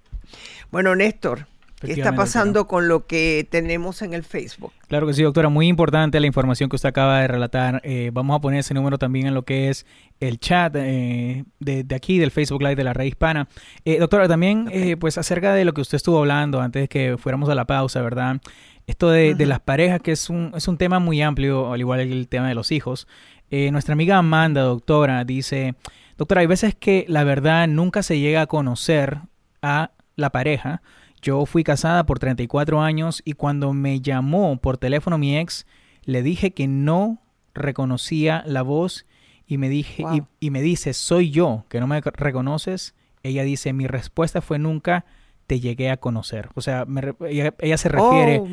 [0.72, 1.48] Bueno, Néstor,
[1.88, 4.72] ¿Qué está pasando con lo que tenemos en el Facebook?
[4.88, 5.50] Claro que sí, doctora.
[5.50, 7.82] Muy importante la información que usted acaba de relatar.
[7.84, 9.86] Eh, vamos a poner ese número también en lo que es
[10.20, 13.48] el chat eh, de, aquí, del Facebook Live de la red hispana.
[13.86, 17.50] Eh, doctora, también, pues acerca de lo que usted estuvo hablando antes de que fuéramos
[17.50, 18.42] a la pausa, ¿verdad?
[18.86, 22.00] Esto de, de las parejas, que es un, es un tema muy amplio, al igual
[22.06, 23.08] que el tema de los hijos.
[23.50, 25.76] nuestra amiga Amanda, doctora, dice,
[26.18, 29.20] doctora, hay veces que la verdad nunca se llega a conocer
[29.62, 30.82] a la pareja
[31.22, 35.66] yo fui casada por 34 años y cuando me llamó por teléfono mi ex,
[36.04, 37.22] le dije que no
[37.54, 39.06] reconocía la voz
[39.46, 40.04] y me, dije,
[40.40, 42.96] y, me dice, soy yo, que no me reconoces.
[43.22, 45.06] Ella dice, mi respuesta fue nunca
[45.46, 46.50] te llegué a conocer.
[46.56, 46.86] O sea,
[47.28, 48.48] ella, se refiere oh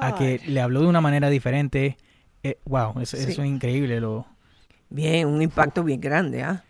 [0.00, 1.96] a que le habló de una manera diferente.
[2.44, 4.00] Eh, wow, eso es increíble.
[4.00, 4.26] Lo...
[4.88, 6.62] Bien, un impacto bien grande, ¿ah?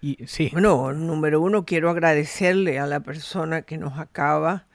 [0.00, 0.48] Y, sí.
[0.52, 4.66] Bueno, número uno, quiero agradecerle a la persona que nos acaba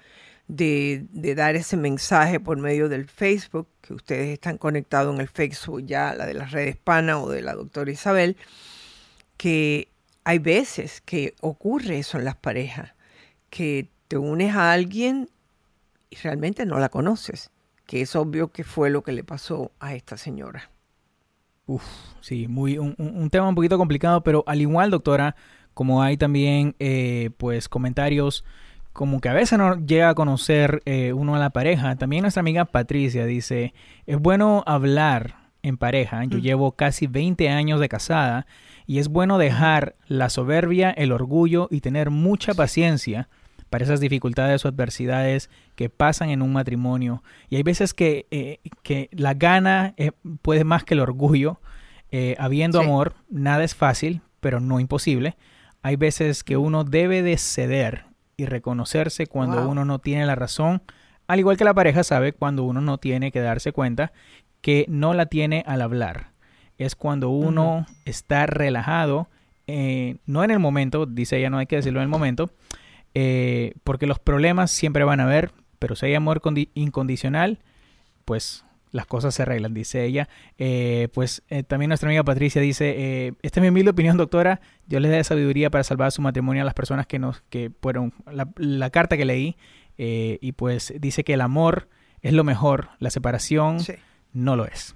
[0.48, 1.06] de,
[1.36, 6.14] dar ese mensaje por medio del Facebook, que ustedes están conectados en el Facebook ya,
[6.14, 8.38] la de la red hispana o de la doctora Isabel,
[9.36, 9.90] que
[10.24, 12.94] hay veces que ocurre eso en las parejas,
[13.50, 15.30] que te unes a alguien
[16.10, 17.52] y realmente no la conoces,
[17.86, 20.70] que es obvio que fue lo que le pasó a esta señora.
[21.66, 21.84] Uf,
[22.22, 25.36] sí, muy, un, tema un poquito complicado, pero al igual, doctora,
[25.74, 28.46] como hay también eh, pues comentarios
[28.98, 31.96] como que a veces no llega a conocer eh, uno a la pareja.
[31.98, 33.76] También nuestra amiga Patricia dice,
[34.08, 36.26] es bueno hablar en pareja.
[36.26, 38.48] Yo llevo casi 20 años de casada
[38.88, 43.30] y es bueno dejar la soberbia, el orgullo y tener mucha paciencia
[43.70, 47.22] para esas dificultades o adversidades que pasan en un matrimonio.
[47.50, 50.10] Y hay veces que, eh, que la gana eh,
[50.42, 51.60] puede más que el orgullo.
[52.40, 55.38] habiendo amor, nada es fácil, pero no imposible.
[55.84, 58.07] Hay veces que uno debe de ceder
[58.40, 60.84] y reconocerse cuando uno no tiene la razón,
[61.26, 64.14] al igual que la pareja sabe cuando uno no tiene que darse cuenta
[64.62, 66.30] que no la tiene al hablar.
[66.78, 69.28] Es cuando uno está relajado
[69.66, 72.52] eh, no en el momento, dice ella, no hay que decirlo en el momento,
[73.16, 76.40] eh, porque los problemas siempre van a haber, pero si hay amor
[76.76, 77.58] incondicional,
[78.24, 80.30] pues las cosas se arreglan, dice ella.
[80.58, 84.62] Eh, pues eh, también nuestra amiga Patricia dice, eh, esta es mi humilde opinión, doctora,
[84.88, 88.14] yo les da sabiduría para salvar su matrimonio a las personas que nos, que fueron,
[88.26, 89.58] la, carta que leí,
[90.00, 91.90] y pues dice que el amor
[92.22, 93.78] es lo mejor, la separación
[94.32, 94.96] no lo es.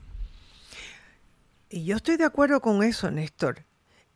[1.69, 3.65] Y yo estoy de acuerdo con eso, Néstor.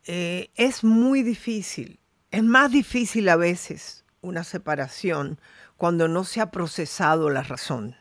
[0.04, 1.98] es muy difícil,
[2.30, 5.40] es más difícil a veces una separación
[5.76, 7.96] cuando no se ha procesado la razón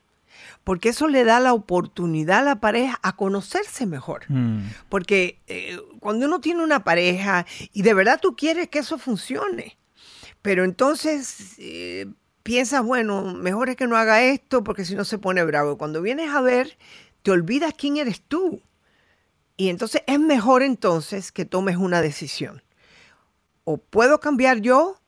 [0.65, 4.25] porque eso le da la oportunidad a la pareja a conocerse mejor.
[4.27, 4.61] Mm.
[4.89, 9.77] Porque eh, cuando uno tiene una pareja y de verdad tú quieres que eso funcione,
[10.41, 12.07] pero entonces eh,
[12.41, 15.77] piensas, bueno, mejor es que no haga esto porque si no se pone bravo.
[15.77, 16.77] Cuando vienes a ver,
[17.21, 18.59] te olvidas quién eres tú.
[19.57, 22.63] Y entonces es mejor entonces que tomes una decisión.
[23.65, 24.99] O puedo cambiar yo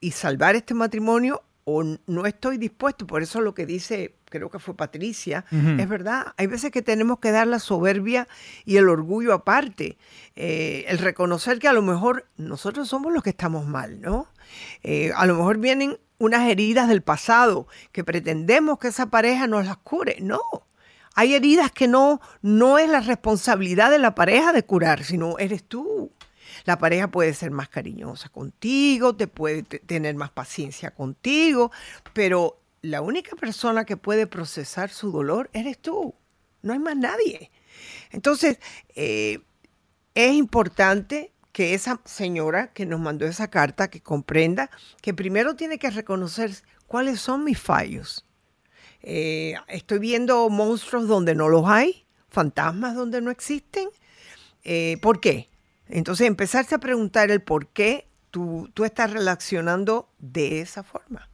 [0.00, 3.06] y salvar este matrimonio o no estoy dispuesto.
[3.06, 7.18] Por eso lo que dice creo que fue Patricia, es verdad, hay veces que tenemos
[7.18, 8.28] que dar la soberbia
[8.64, 9.98] y el orgullo aparte,
[10.36, 14.28] eh, el reconocer que a lo mejor nosotros somos los que estamos mal, ¿no?
[14.82, 19.66] Eh, a lo mejor vienen unas heridas del pasado que pretendemos que esa pareja nos
[19.66, 20.40] las cure, no.
[21.14, 25.64] Hay heridas que no, no es la responsabilidad de la pareja de curar, sino eres
[25.64, 26.12] tú.
[26.64, 31.72] La pareja puede ser más cariñosa contigo, te puede tener más paciencia contigo,
[32.12, 36.14] pero la única persona que puede procesar su dolor eres tú,
[36.62, 37.50] no hay más nadie.
[38.10, 38.58] Entonces,
[38.94, 39.40] eh,
[40.14, 44.70] es importante que esa señora que nos mandó esa carta, que comprenda
[45.02, 46.52] que primero tiene que reconocer
[46.86, 48.26] cuáles son mis fallos.
[49.02, 53.88] Eh, estoy viendo monstruos donde no los hay, fantasmas donde no existen.
[54.62, 55.48] Eh, ¿Por qué?
[55.88, 61.29] Entonces empezarse a preguntar el por qué tú, tú estás relacionando de esa forma.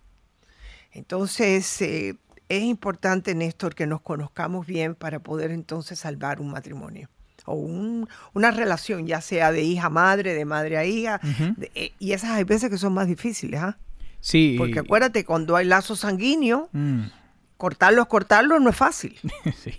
[0.96, 2.16] Entonces, eh,
[2.48, 7.10] es importante, Néstor, que nos conozcamos bien para poder entonces salvar un matrimonio
[7.44, 11.20] o una relación, ya sea de hija a madre, de madre a hija,
[11.74, 13.78] eh, y esas hay veces que son más difíciles, ¿ah?
[14.20, 14.56] Sí.
[14.58, 17.02] Porque acuérdate, cuando hay lazos sanguíneos, mm.
[17.56, 19.16] cortarlos, cortarlos no es fácil.
[19.62, 19.72] sí.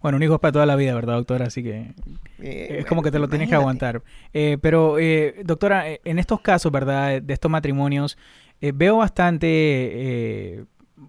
[0.00, 1.46] Bueno, un hijo es para toda la vida, ¿verdad, doctora?
[1.46, 1.92] Así que
[2.38, 4.02] eh, es como que te lo tienes que aguantar.
[4.32, 4.96] pero,
[5.44, 7.20] doctora, en estos casos, ¿verdad?
[7.20, 8.16] De estos matrimonios,
[8.60, 10.64] eh, veo bastante, eh,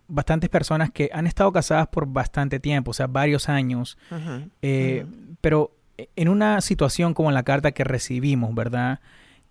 [0.08, 3.97] bastantes personas que han estado casadas por bastante tiempo, o sea, varios años,
[4.62, 5.06] eh,
[5.41, 8.99] pero en una situación como la carta que recibimos, ¿verdad?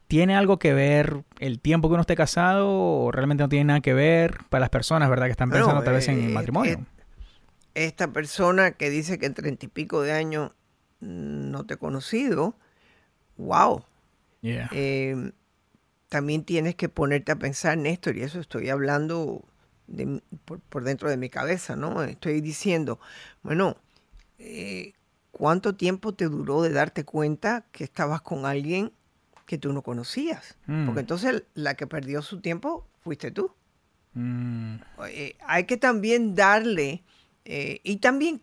[0.09, 3.81] ¿Tiene algo que ver el tiempo que uno esté casado o realmente no tiene nada
[3.81, 5.27] que ver para las personas, ¿verdad?
[5.27, 6.85] Que están pensando tal vez en matrimonio.
[7.75, 10.53] esta persona que dice que en treinta y pico de años
[11.01, 12.57] no te he conocido,
[13.37, 13.85] wow.
[14.41, 14.71] Yeah
[16.11, 19.45] también tienes que ponerte a pensar, Néstor, y eso estoy hablando
[20.69, 22.03] por, dentro de mi cabeza, ¿no?
[22.03, 22.99] Estoy diciendo,
[23.43, 23.77] bueno,
[24.39, 24.95] eh,
[25.31, 28.93] ¿cuánto tiempo te duró de darte cuenta que estabas con alguien
[29.47, 30.59] que tú no conocías?
[30.67, 30.87] Mm.
[30.87, 33.53] Porque entonces la que perdió su tiempo fuiste tú.
[34.15, 34.77] Mm.
[35.11, 37.05] Eh, hay que también darle,
[37.45, 38.43] eh, y también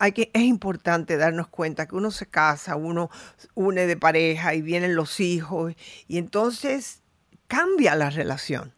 [0.00, 3.08] hay que, es importante darnos cuenta que uno se casa, uno
[3.54, 5.74] une de pareja y vienen los hijos,
[6.08, 7.03] y entonces
[7.48, 8.72] cambia la relación.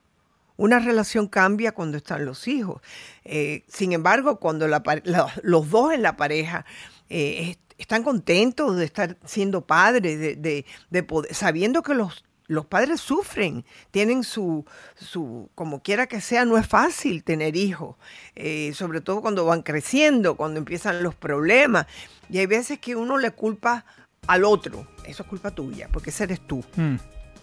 [0.56, 2.80] Una relación cambia cuando están los hijos.
[3.24, 6.64] Eh, sin embargo, cuando los dos en la pareja
[7.10, 13.66] eh, están contentos de estar siendo padres, de, poder, sabiendo que los, los padres sufren,
[13.90, 14.64] tienen su,
[14.94, 17.96] su, como quiera que sea, no es fácil tener hijos,
[18.34, 21.86] eh, sobre todo cuando van creciendo, cuando empiezan los problemas.
[22.30, 23.84] Y hay veces que uno le culpa
[24.26, 26.64] al otro, eso es culpa tuya, porque ese eres tú.
[26.76, 26.96] Mm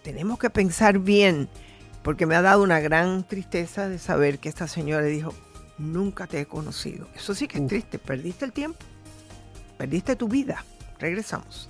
[0.04, 1.48] tenemos que pensar bien,
[2.04, 5.34] porque me ha dado una gran tristeza de saber que esta señora dijo,
[5.78, 7.08] nunca te he conocido.
[7.16, 8.80] Eso sí que es triste, perdiste el tiempo,
[9.78, 10.64] perdiste tu vida.
[11.00, 11.70] Regresamos.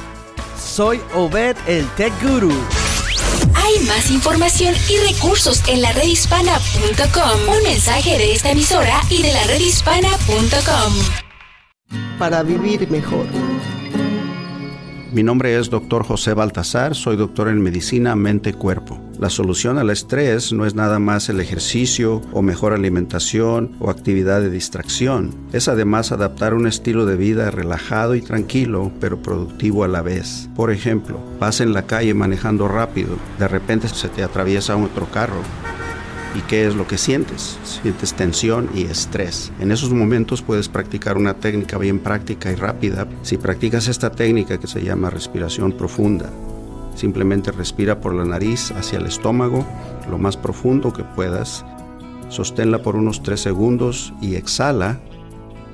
[0.60, 2.52] Soy Obed el Tech Guru.
[3.66, 7.56] Hay más información y recursos en la redhispana.com.
[7.58, 10.94] Un mensaje de esta emisora y de la redhispana.com.
[12.20, 13.26] Para vivir mejor.
[15.12, 16.04] Mi nombre es Dr.
[16.04, 19.05] José Baltasar, soy doctor en medicina mente-cuerpo.
[19.20, 24.42] La solución al estrés no es nada más el ejercicio o mejor alimentación o actividad
[24.42, 25.34] de distracción.
[25.54, 30.50] Es además adaptar un estilo de vida relajado y tranquilo, pero productivo a la vez.
[30.56, 35.42] Por ejemplo, vas en la calle manejando rápido, de repente se te atraviesa otro carro
[36.36, 37.58] ¿Y qué es lo que sientes?
[37.64, 39.54] Sientes tensión y estrés.
[39.62, 43.08] En esos momentos puedes practicar una técnica bien práctica y rápida.
[43.22, 46.30] Si practicas esta técnica que se llama respiración profunda,
[46.96, 49.66] simplemente respira por la nariz hacia el estómago
[50.10, 51.66] lo más profundo que puedas.
[52.30, 55.00] Sosténla por unos 3 segundos y exhala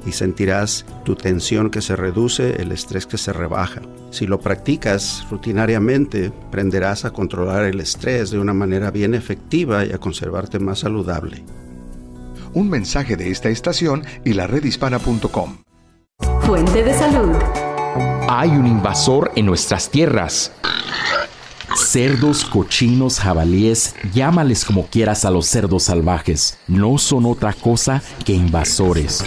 [0.06, 3.82] y sentirás tu tensión que se reduce, el estrés que se rebaja.
[4.10, 9.92] Si lo practicas rutinariamente, aprenderás a controlar el estrés de una manera bien efectiva y
[9.92, 11.44] a conservarte más saludable.
[12.54, 15.58] Un mensaje de esta estación y la redhispana.com.
[16.42, 17.36] Fuente de salud.
[18.28, 20.52] Hay un invasor en nuestras tierras.
[21.76, 28.34] Cerdos, cochinos, jabalíes, llámales como quieras a los cerdos salvajes, no son otra cosa que
[28.34, 29.24] invasores.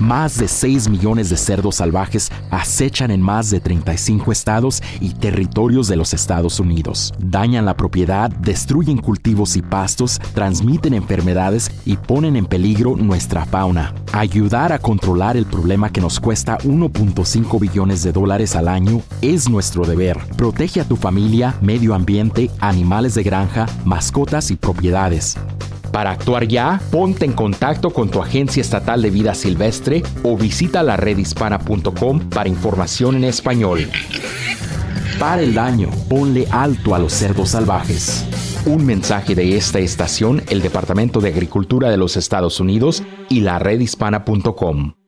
[0.00, 5.86] Más de 6 millones de cerdos salvajes acechan en más de 35 estados y territorios
[5.86, 7.14] de los Estados Unidos.
[7.18, 13.94] Dañan la propiedad, destruyen cultivos y pastos, transmiten enfermedades y ponen en peligro nuestra fauna.
[14.12, 19.48] Ayudar a controlar el problema que nos cuesta 1.5 billones de dólares al año es
[19.48, 20.18] nuestro deber.
[20.36, 25.36] Protege a tu familia, medio ambiente, animales de granja, mascotas y propiedades.
[25.94, 30.82] Para actuar ya, ponte en contacto con tu agencia estatal de vida silvestre o visita
[30.82, 33.88] la redhispana.com para información en español.
[35.20, 38.26] Para el daño, ponle alto a los cerdos salvajes.
[38.66, 43.60] Un mensaje de esta estación, el Departamento de Agricultura de los Estados Unidos y la
[43.60, 45.03] redhispana.com.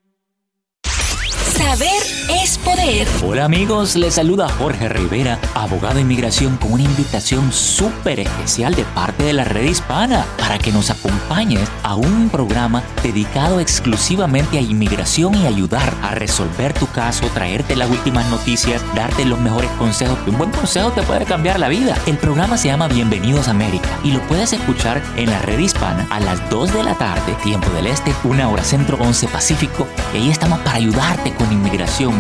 [3.25, 8.85] Hola amigos, les saluda Jorge Rivera, abogado de inmigración, con una invitación súper especial de
[8.85, 14.61] parte de la red hispana para que nos acompañes a un programa dedicado exclusivamente a
[14.61, 20.17] inmigración y ayudar a resolver tu caso, traerte las últimas noticias, darte los mejores consejos.
[20.25, 21.99] Un buen consejo te puede cambiar la vida.
[22.07, 26.07] El programa se llama Bienvenidos a América y lo puedes escuchar en la red hispana
[26.09, 29.89] a las 2 de la tarde, tiempo del este, una hora centro, 11 pacífico.
[30.15, 32.15] Y ahí estamos para ayudarte con inmigración,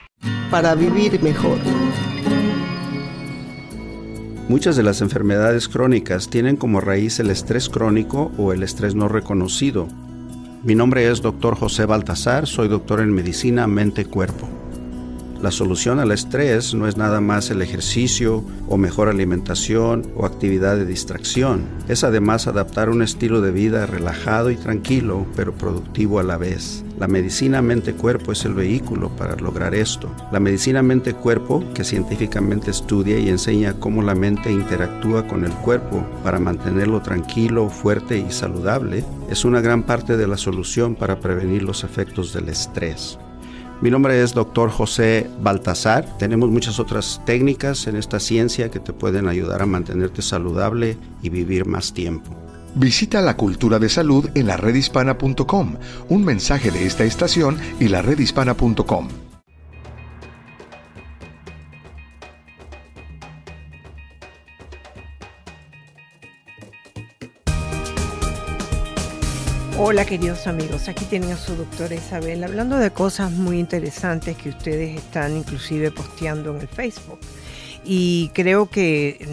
[0.52, 1.58] Para vivir mejor.
[4.50, 9.08] Muchas de las enfermedades crónicas tienen como raíz el estrés crónico o el estrés no
[9.08, 9.88] reconocido.
[10.64, 11.56] Mi nombre es Dr.
[11.56, 14.59] José Baltasar, soy doctor en medicina mente-cuerpo.
[15.42, 20.76] La solución al estrés no es nada más el ejercicio o mejor alimentación o actividad
[20.76, 21.64] de distracción.
[21.88, 26.84] Es además adaptar un estilo de vida relajado y tranquilo, pero productivo a la vez.
[27.00, 30.14] La medicina mente-cuerpo es el vehículo para lograr esto.
[30.34, 36.06] La medicina mente-cuerpo, que científicamente estudia y enseña cómo la mente interactúa con el cuerpo
[36.22, 41.64] para mantenerlo tranquilo, fuerte y saludable, es una gran parte de la solución para prevenir
[41.64, 43.18] los efectos del estrés.
[43.82, 44.70] Mi nombre es Dr.
[44.70, 46.18] José Baltasar.
[46.18, 51.30] Tenemos muchas otras técnicas en esta ciencia que te pueden ayudar a mantenerte saludable y
[51.30, 52.36] vivir más tiempo.
[52.76, 55.76] Visita la cultura de salud en la redhispana.com.
[56.10, 59.08] Un mensaje de esta estación y la redhispana.com.
[69.92, 74.50] Hola queridos amigos, aquí tienen a su doctora Isabel hablando de cosas muy interesantes que
[74.50, 77.18] ustedes están inclusive posteando en el Facebook.
[77.84, 79.28] Y creo que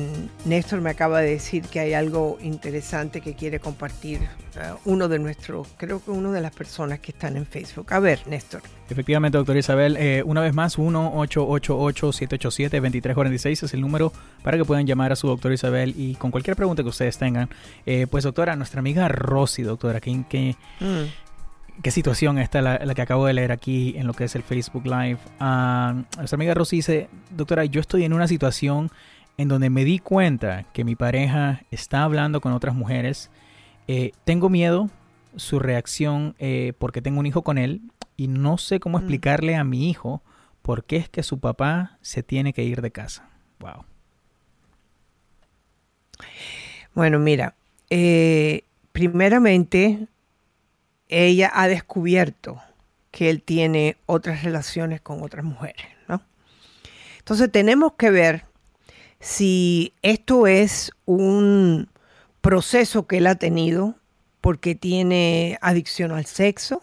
[0.45, 5.09] mm, Néstor me acaba de decir que hay algo interesante que quiere compartir uh, uno
[5.09, 7.93] de nuestros, creo que uno de las personas que están en Facebook.
[7.93, 8.63] A ver, Néstor.
[8.89, 15.11] Efectivamente, doctora Isabel, eh, una vez más, 1-888-787-2346 es el número para que puedan llamar
[15.13, 17.51] a su doctora Isabel y con cualquier pregunta que ustedes tengan.
[17.85, 21.26] Eh, pues doctora, nuestra amiga Rosy, doctora, que, que mm
[21.83, 24.43] qué situación esta la, la, que acabo de leer aquí en lo que es el
[24.43, 25.19] Facebook Live.
[25.41, 28.91] Uh, nuestra amiga Rosy dice, doctora, yo estoy en una situación
[29.37, 33.31] en donde me di cuenta que mi pareja está hablando con otras mujeres.
[33.89, 34.91] Eh, tengo miedo
[35.37, 37.83] su reacción eh, porque tengo un hijo con él
[38.17, 40.23] y no sé cómo explicarle a mi hijo
[40.63, 43.29] por qué es que su papá se tiene que ir de casa.
[43.61, 43.85] Wow.
[46.95, 47.55] Bueno, mira,
[47.91, 48.63] eh,
[48.93, 50.09] primeramente
[51.09, 52.61] ella ha descubierto
[53.11, 56.23] que él tiene otras relaciones con otras mujeres, ¿no?
[57.19, 58.45] Entonces tenemos que ver
[59.21, 61.89] si esto es un
[62.41, 63.97] proceso que él ha tenido
[64.41, 66.83] porque tiene adicción al sexo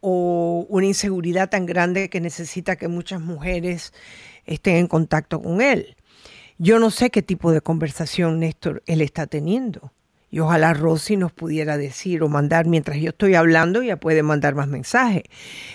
[0.00, 3.92] o una inseguridad tan grande que necesita que muchas mujeres
[4.44, 5.96] estén en contacto con él.
[6.58, 9.92] Yo no sé qué tipo de conversación, Néstor, él está teniendo.
[10.36, 14.54] Y ojalá Rosy nos pudiera decir o mandar, mientras yo estoy hablando, ya puede mandar
[14.54, 15.22] más mensajes.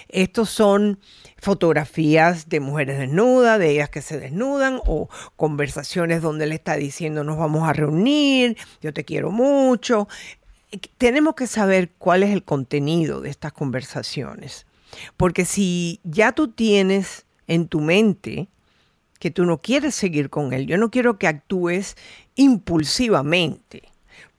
[0.08, 1.00] Estos son
[1.40, 7.24] fotografías de mujeres desnudas, de ellas que se desnudan, o conversaciones donde le está diciendo
[7.24, 10.08] nos vamos a reunir, yo te quiero mucho.
[11.00, 14.68] Tenemos que saber cuál es el contenido de estas conversaciones.
[15.18, 18.48] Porque si ya tú tienes en tu mente
[19.18, 21.98] que tú no quieres seguir con él, yo no quiero que actúes
[22.36, 23.91] impulsivamente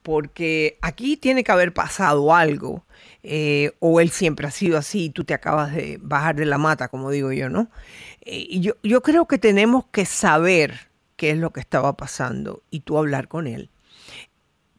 [0.02, 2.84] porque aquí tiene que haber pasado algo,
[3.22, 6.58] eh, o él siempre ha sido así y tú te acabas de bajar de la
[6.58, 7.70] mata, como digo yo, ¿no?
[8.22, 12.62] Eh, y yo, yo creo que tenemos que saber qué es lo que estaba pasando
[12.70, 13.70] y tú hablar con él.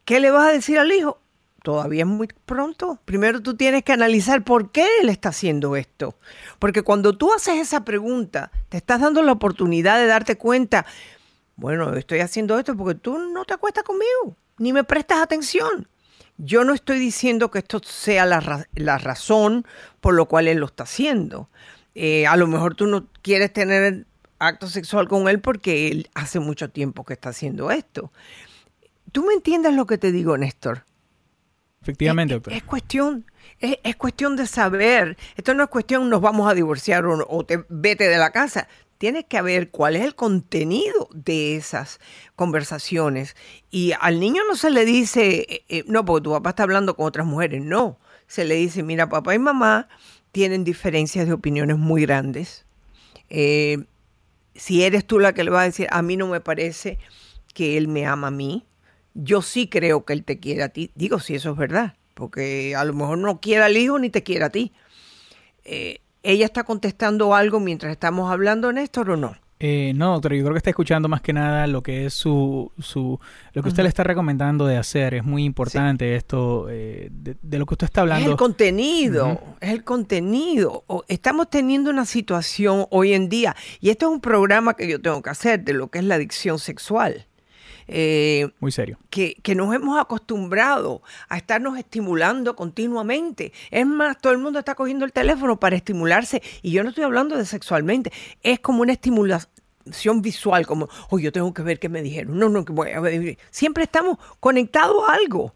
[0.04, 1.22] ¿Qué le vas a decir al hijo?
[1.64, 3.00] Todavía es muy pronto.
[3.06, 6.18] Primero tú tienes que analizar por qué él está haciendo esto.
[6.60, 10.86] Porque cuando tú haces esa pregunta, te estás dando la oportunidad de darte cuenta,
[11.56, 15.88] bueno, estoy haciendo esto porque tú no te acuestas conmigo ni me prestas atención.
[16.38, 19.66] Yo no estoy diciendo que esto sea la, la razón
[20.02, 21.50] por lo cual él lo está haciendo.
[21.96, 24.06] Eh, a lo mejor tú no quieres tener
[24.40, 28.12] acto sexual con él porque él hace mucho tiempo que está haciendo esto.
[29.12, 30.86] ¿Tú me entiendes lo que te digo, Néstor?
[31.82, 32.54] Efectivamente, doctor.
[32.54, 33.26] Es, cuestión,
[33.60, 35.18] es, cuestión de saber.
[35.36, 38.68] Esto no es cuestión nos vamos a divorciar o, o te vete de la casa
[38.98, 42.00] tiene que ver cuál es el contenido de esas
[42.36, 43.36] conversaciones.
[43.70, 46.96] Y al niño no se le dice, eh, eh, no, porque tu papá está hablando
[46.96, 48.00] con otras mujeres, no.
[48.28, 49.90] Se le dice, mira, papá y mamá
[50.32, 52.66] tienen diferencias de opiniones muy grandes.
[53.30, 53.86] Eh,
[54.56, 57.00] si eres tú la que le va a decir, a mí no me parece
[57.54, 58.66] que él me ama a mí,
[59.14, 60.92] yo sí creo que él te quiere a ti.
[60.96, 64.24] Digo, si eso es verdad, porque a lo mejor no quiere al hijo ni te
[64.24, 64.72] quiere a ti.
[66.24, 69.36] ¿Ella está contestando algo mientras estamos hablando, Néstor, o no?
[69.60, 72.72] Eh, no, doctor, yo creo que está escuchando más que nada lo que es su,
[72.80, 73.20] su
[73.54, 75.14] lo que usted le está recomendando de hacer.
[75.14, 78.26] Es muy importante esto eh, de, lo que usted está hablando.
[78.26, 80.84] Es el contenido, es el contenido.
[81.08, 85.22] Estamos teniendo una situación hoy en día, y esto es un programa que yo tengo
[85.22, 87.28] que hacer de lo que es la adicción sexual.
[87.88, 88.98] Eh, Muy serio.
[89.10, 93.54] Que, nos hemos acostumbrado a estarnos estimulando continuamente.
[93.72, 97.04] Es más, todo el mundo está cogiendo el teléfono para estimularse y yo no estoy
[97.04, 98.12] hablando de sexualmente,
[98.42, 102.38] es como una estimulación visual, como, oh, yo tengo que ver qué me dijeron.
[102.38, 103.38] No, no, que voy a ver.
[103.52, 105.54] Siempre estamos conectados a algo.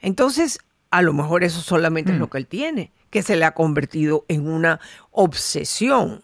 [0.00, 0.58] Entonces,
[0.90, 2.20] a lo mejor eso solamente es mm.
[2.20, 6.22] lo que él tiene, que se le ha convertido en una obsesión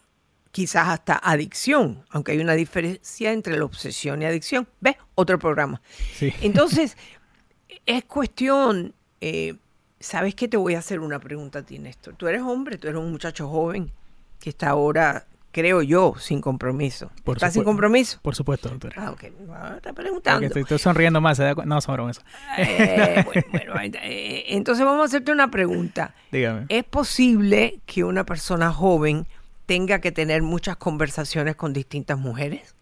[0.55, 4.69] quizás hasta adicción, aunque hay una diferencia entre la obsesión y adicción.
[4.81, 4.95] ¿Ves?
[5.17, 5.83] Otro programa.
[6.21, 6.97] Entonces,
[7.87, 9.57] es cuestión, eh,
[9.99, 10.47] ¿sabes qué?
[10.47, 12.15] Te voy a hacer una pregunta a ti, Néstor.
[12.15, 13.91] Tú eres hombre, tú eres un muchacho joven
[14.39, 17.11] que está ahora, creo yo, sin compromiso.
[17.27, 18.21] ¿Estás sin compromiso?
[18.23, 18.95] Por supuesto, doctora.
[18.97, 19.25] Ah, ok.
[19.45, 20.47] No, está preguntando.
[20.47, 21.41] Estoy, sonriendo más.
[21.65, 22.21] No, son bromas.
[22.59, 26.15] Eh, bueno, eh, entonces vamos a hacerte una pregunta.
[26.31, 26.67] Dígame.
[26.69, 29.27] ¿Es posible que una persona joven
[29.67, 32.75] tenga que tener muchas conversaciones con distintas mujeres?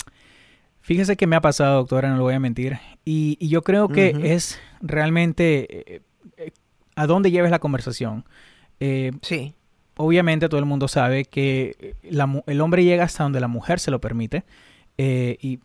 [0.82, 2.78] Fíjese que me ha pasado, doctora, no lo voy a mentir.
[3.04, 6.02] Y, yo creo que es realmente eh,
[6.36, 6.50] eh,
[6.96, 8.24] a dónde lleves la conversación.
[8.80, 9.54] Eh, sí.
[9.96, 14.00] Obviamente todo el mundo sabe que el hombre llega hasta donde la mujer se lo
[14.00, 14.44] permite.
[14.98, 15.60] y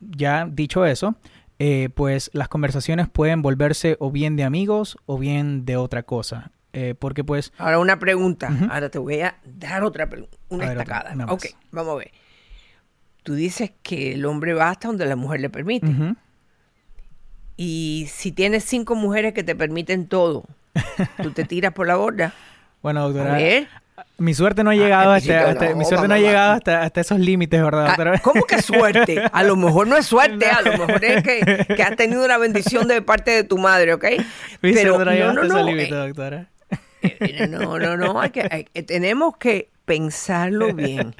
[0.00, 1.14] ya dicho eso,
[1.94, 6.50] pues las conversaciones pueden volverse o bien de amigos o bien de otra cosa.
[6.76, 7.52] Eh, porque pues...
[7.56, 8.50] Ahora una pregunta.
[8.68, 10.36] Ahora te voy a dar otra pregunta.
[10.48, 11.14] Una estacada.
[11.28, 12.10] ok, vamos a ver.
[13.22, 15.86] Tú dices que el hombre va hasta donde la mujer le permite.
[17.56, 20.44] Y si tienes cinco mujeres que te permiten todo,
[21.22, 22.34] tú te tiras por la borda.
[22.82, 23.38] Bueno, doctora.
[24.18, 27.62] Mi suerte no ha llegado, ah, hasta, mi suerte no ha llegado hasta, esos límites,
[27.62, 27.94] ¿verdad?
[27.98, 29.22] Ah, ¿Cómo que suerte?
[29.32, 32.36] A lo mejor no es suerte, a lo mejor es que, que has tenido una
[32.36, 34.04] bendición de parte de tu madre, ¿ok?
[34.60, 36.48] Pero no, no, no, no, límites, eh, doctora.
[37.04, 41.14] Eh, no, no, no, hay que, tenemos que pensarlo bien.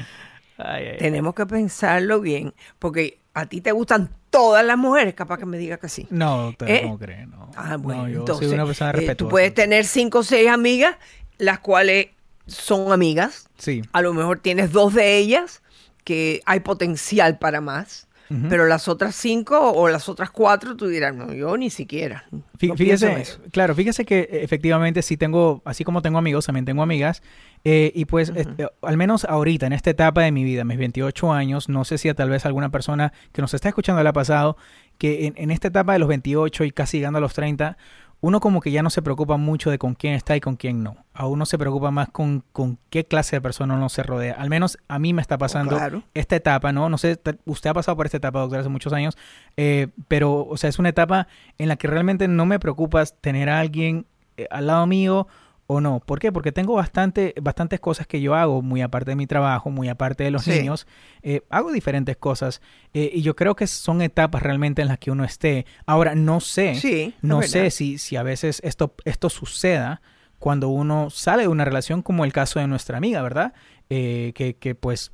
[0.99, 5.59] tenemos que pensarlo bien, porque a ti te gustan todas las mujeres, capaz que me
[5.59, 6.07] diga que sí.
[6.11, 6.83] No, doctora, ¿Eh?
[6.83, 7.27] ¿cómo cree?
[7.27, 7.51] No.
[7.57, 9.17] Ah, bueno, yo entonces, soy una persona respetuosa.
[9.17, 10.97] tú puedes tener cinco o seis amigas,
[11.39, 12.09] las cuales
[12.47, 13.49] son amigas.
[13.59, 13.83] Sí.
[13.93, 15.63] A lo mejor tienes dos de ellas
[16.05, 18.07] que hay potencial para más.
[18.29, 22.25] Pero las otras cinco o las otras cuatro, tú dirás, no, yo ni siquiera.
[22.59, 27.23] fíjese, claro, fíjese que eh, efectivamente sí tengo, así como tengo amigos, también tengo amigas.
[27.65, 31.33] Eh, y pues, este, al menos ahorita, en esta etapa de mi vida, mis 28
[31.33, 34.15] años, no sé si a tal vez alguna persona que nos está escuchando le ha
[34.15, 34.57] pasado,
[34.99, 37.77] que en, en esta etapa de los 28 y casi llegando a los 30,
[38.25, 40.83] uno como que ya no se preocupa mucho de con quién está y con quién
[40.83, 40.97] no.
[41.13, 44.33] A uno se preocupa más con, con qué clase de persona uno se rodea.
[44.39, 45.79] Al menos a mí me está pasando
[46.15, 46.89] esta etapa, ¿no?
[46.89, 49.19] No sé, usted ha pasado por esta etapa, doctor, hace muchos años,
[49.59, 53.51] eh, pero, o sea, es una etapa en la que realmente no me preocupa tener
[53.51, 54.07] a alguien
[54.39, 55.29] eh, al lado mío
[55.67, 56.01] o no.
[56.01, 56.31] ¿Por qué?
[56.33, 60.25] Porque tengo bastante, bastantes cosas que yo hago, muy aparte de mi trabajo, muy aparte
[60.25, 60.87] de los niños.
[61.23, 62.61] Eh, hago diferentes cosas
[62.93, 65.67] eh, y yo creo que son etapas realmente en las que uno esté.
[65.87, 70.03] Ahora, no sé, no sé si, si a veces esto, esto suceda
[70.39, 73.55] cuando uno sale de una relación como el caso de nuestra amiga, ¿verdad?
[73.89, 75.13] Eh, que, que pues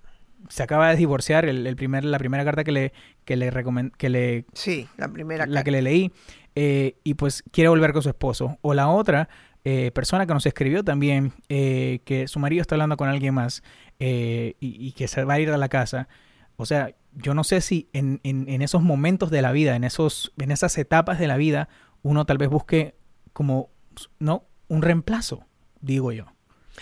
[0.49, 2.93] se acaba de divorciar, el, primer, la primera carta que le,
[3.25, 3.53] que le
[3.97, 4.47] que le...
[4.55, 6.11] Sí, la primera La que le leí.
[6.57, 8.59] y pues quiere volver con su esposo.
[8.63, 9.29] O la otra,
[9.65, 13.63] eh, persona que nos escribió también eh, que su marido está hablando con alguien más
[13.99, 16.09] eh, y, que se va a ir a la casa.
[16.57, 20.33] O sea, yo no sé si en, en, esos momentos de la vida, en, esos,
[20.39, 21.69] en esas etapas de la vida,
[22.03, 22.95] uno tal vez busque
[23.33, 23.71] como,
[24.19, 24.45] ¿no?
[24.69, 25.45] Un reemplazo,
[25.81, 26.27] digo yo,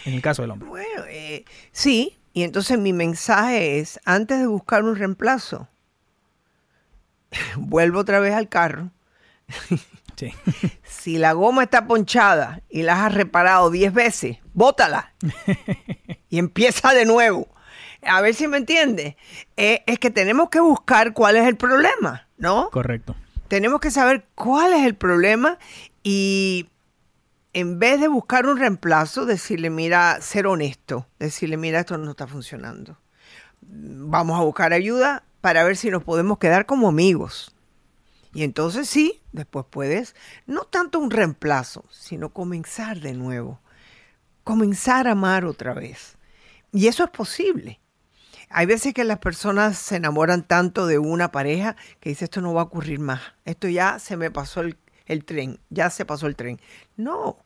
[0.04, 0.68] en el caso del hombre.
[0.68, 1.04] Bueno,
[1.72, 5.68] sí, y entonces mi mensaje es, antes de buscar un reemplazo,
[7.56, 8.92] vuelvo otra vez al carro
[10.84, 15.14] Si la goma está ponchada y la has reparado 10 veces, bótala
[16.28, 17.48] y empieza de nuevo.
[18.02, 19.16] A ver si me entiende.
[19.56, 22.68] Eh, es que tenemos que buscar cuál es el problema, ¿no?
[22.70, 23.14] Correcto.
[23.48, 25.58] Tenemos que saber cuál es el problema
[26.02, 26.68] y
[27.52, 32.26] en vez de buscar un reemplazo, decirle, mira, ser honesto, decirle, mira, esto no está
[32.26, 32.98] funcionando.
[33.60, 37.54] Vamos a buscar ayuda para ver si nos podemos quedar como amigos.
[38.34, 40.14] Y entonces sí, después puedes,
[40.46, 43.60] no tanto un reemplazo, sino comenzar de nuevo,
[44.44, 46.16] comenzar a amar otra vez.
[46.72, 47.80] Y eso es posible.
[48.50, 52.54] Hay veces que las personas se enamoran tanto de una pareja que dice esto no
[52.54, 56.26] va a ocurrir más, esto ya se me pasó el, el tren, ya se pasó
[56.26, 56.60] el tren.
[56.96, 57.44] No,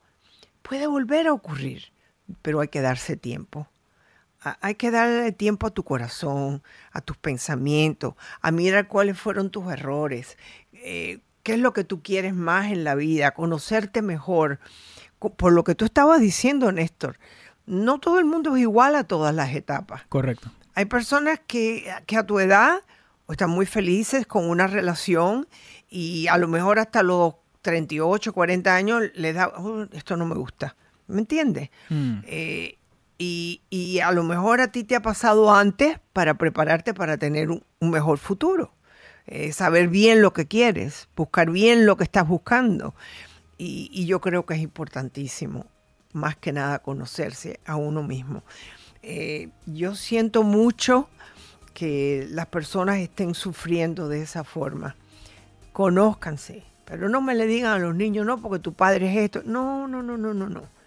[0.62, 1.92] puede volver a ocurrir,
[2.40, 3.68] pero hay que darse tiempo.
[4.60, 9.72] Hay que darle tiempo a tu corazón, a tus pensamientos, a mirar cuáles fueron tus
[9.72, 10.36] errores,
[10.72, 14.58] eh, qué es lo que tú quieres más en la vida, conocerte mejor.
[15.18, 17.18] Por lo que tú estabas diciendo, Néstor,
[17.66, 20.02] no todo el mundo es igual a todas las etapas.
[20.08, 20.50] Correcto.
[20.74, 22.80] Hay personas que, a tu edad
[23.28, 25.46] están muy felices con una relación
[25.88, 30.34] y a lo mejor hasta los 38, 40 años les da, oh, esto no me
[30.34, 30.76] gusta.
[31.06, 31.70] ¿Me entiendes?
[31.88, 32.18] Mm.
[32.26, 32.78] Eh,
[33.70, 37.62] y, a lo mejor a ti te ha pasado antes para prepararte para tener un
[37.80, 38.72] mejor futuro.
[39.26, 42.94] Eh, saber bien lo que quieres, buscar bien lo que estás buscando.
[43.58, 45.66] Y, yo creo que es importantísimo,
[46.12, 48.42] más que nada, conocerse a uno mismo.
[49.02, 51.08] Eh, yo siento mucho
[51.74, 54.96] que las personas estén sufriendo de esa forma.
[55.72, 59.42] Conózcanse, pero no me le digan a los niños, no, porque tu padre es esto.
[59.44, 60.81] No, no, no, no, no, no.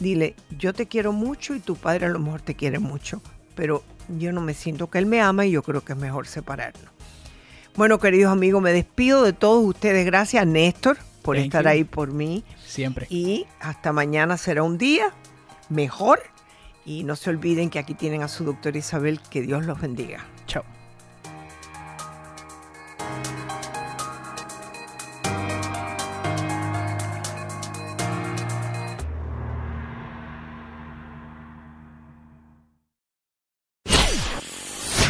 [0.00, 3.20] Dile, yo te quiero mucho y tu padre a lo mejor te quiere mucho,
[3.54, 3.84] pero
[4.18, 6.90] yo no me siento que él me ama y yo creo que es mejor separarnos.
[7.76, 10.04] Bueno, queridos amigos, me despido de todos ustedes.
[10.04, 12.44] Gracias, Néstor, por estar ahí por mí.
[12.66, 13.06] Siempre.
[13.10, 15.12] Y hasta mañana será un día
[15.68, 16.20] mejor.
[16.84, 19.20] Y no se olviden que aquí tienen a su doctora Isabel.
[19.30, 20.26] Que Dios los bendiga.
[20.46, 20.64] Chao.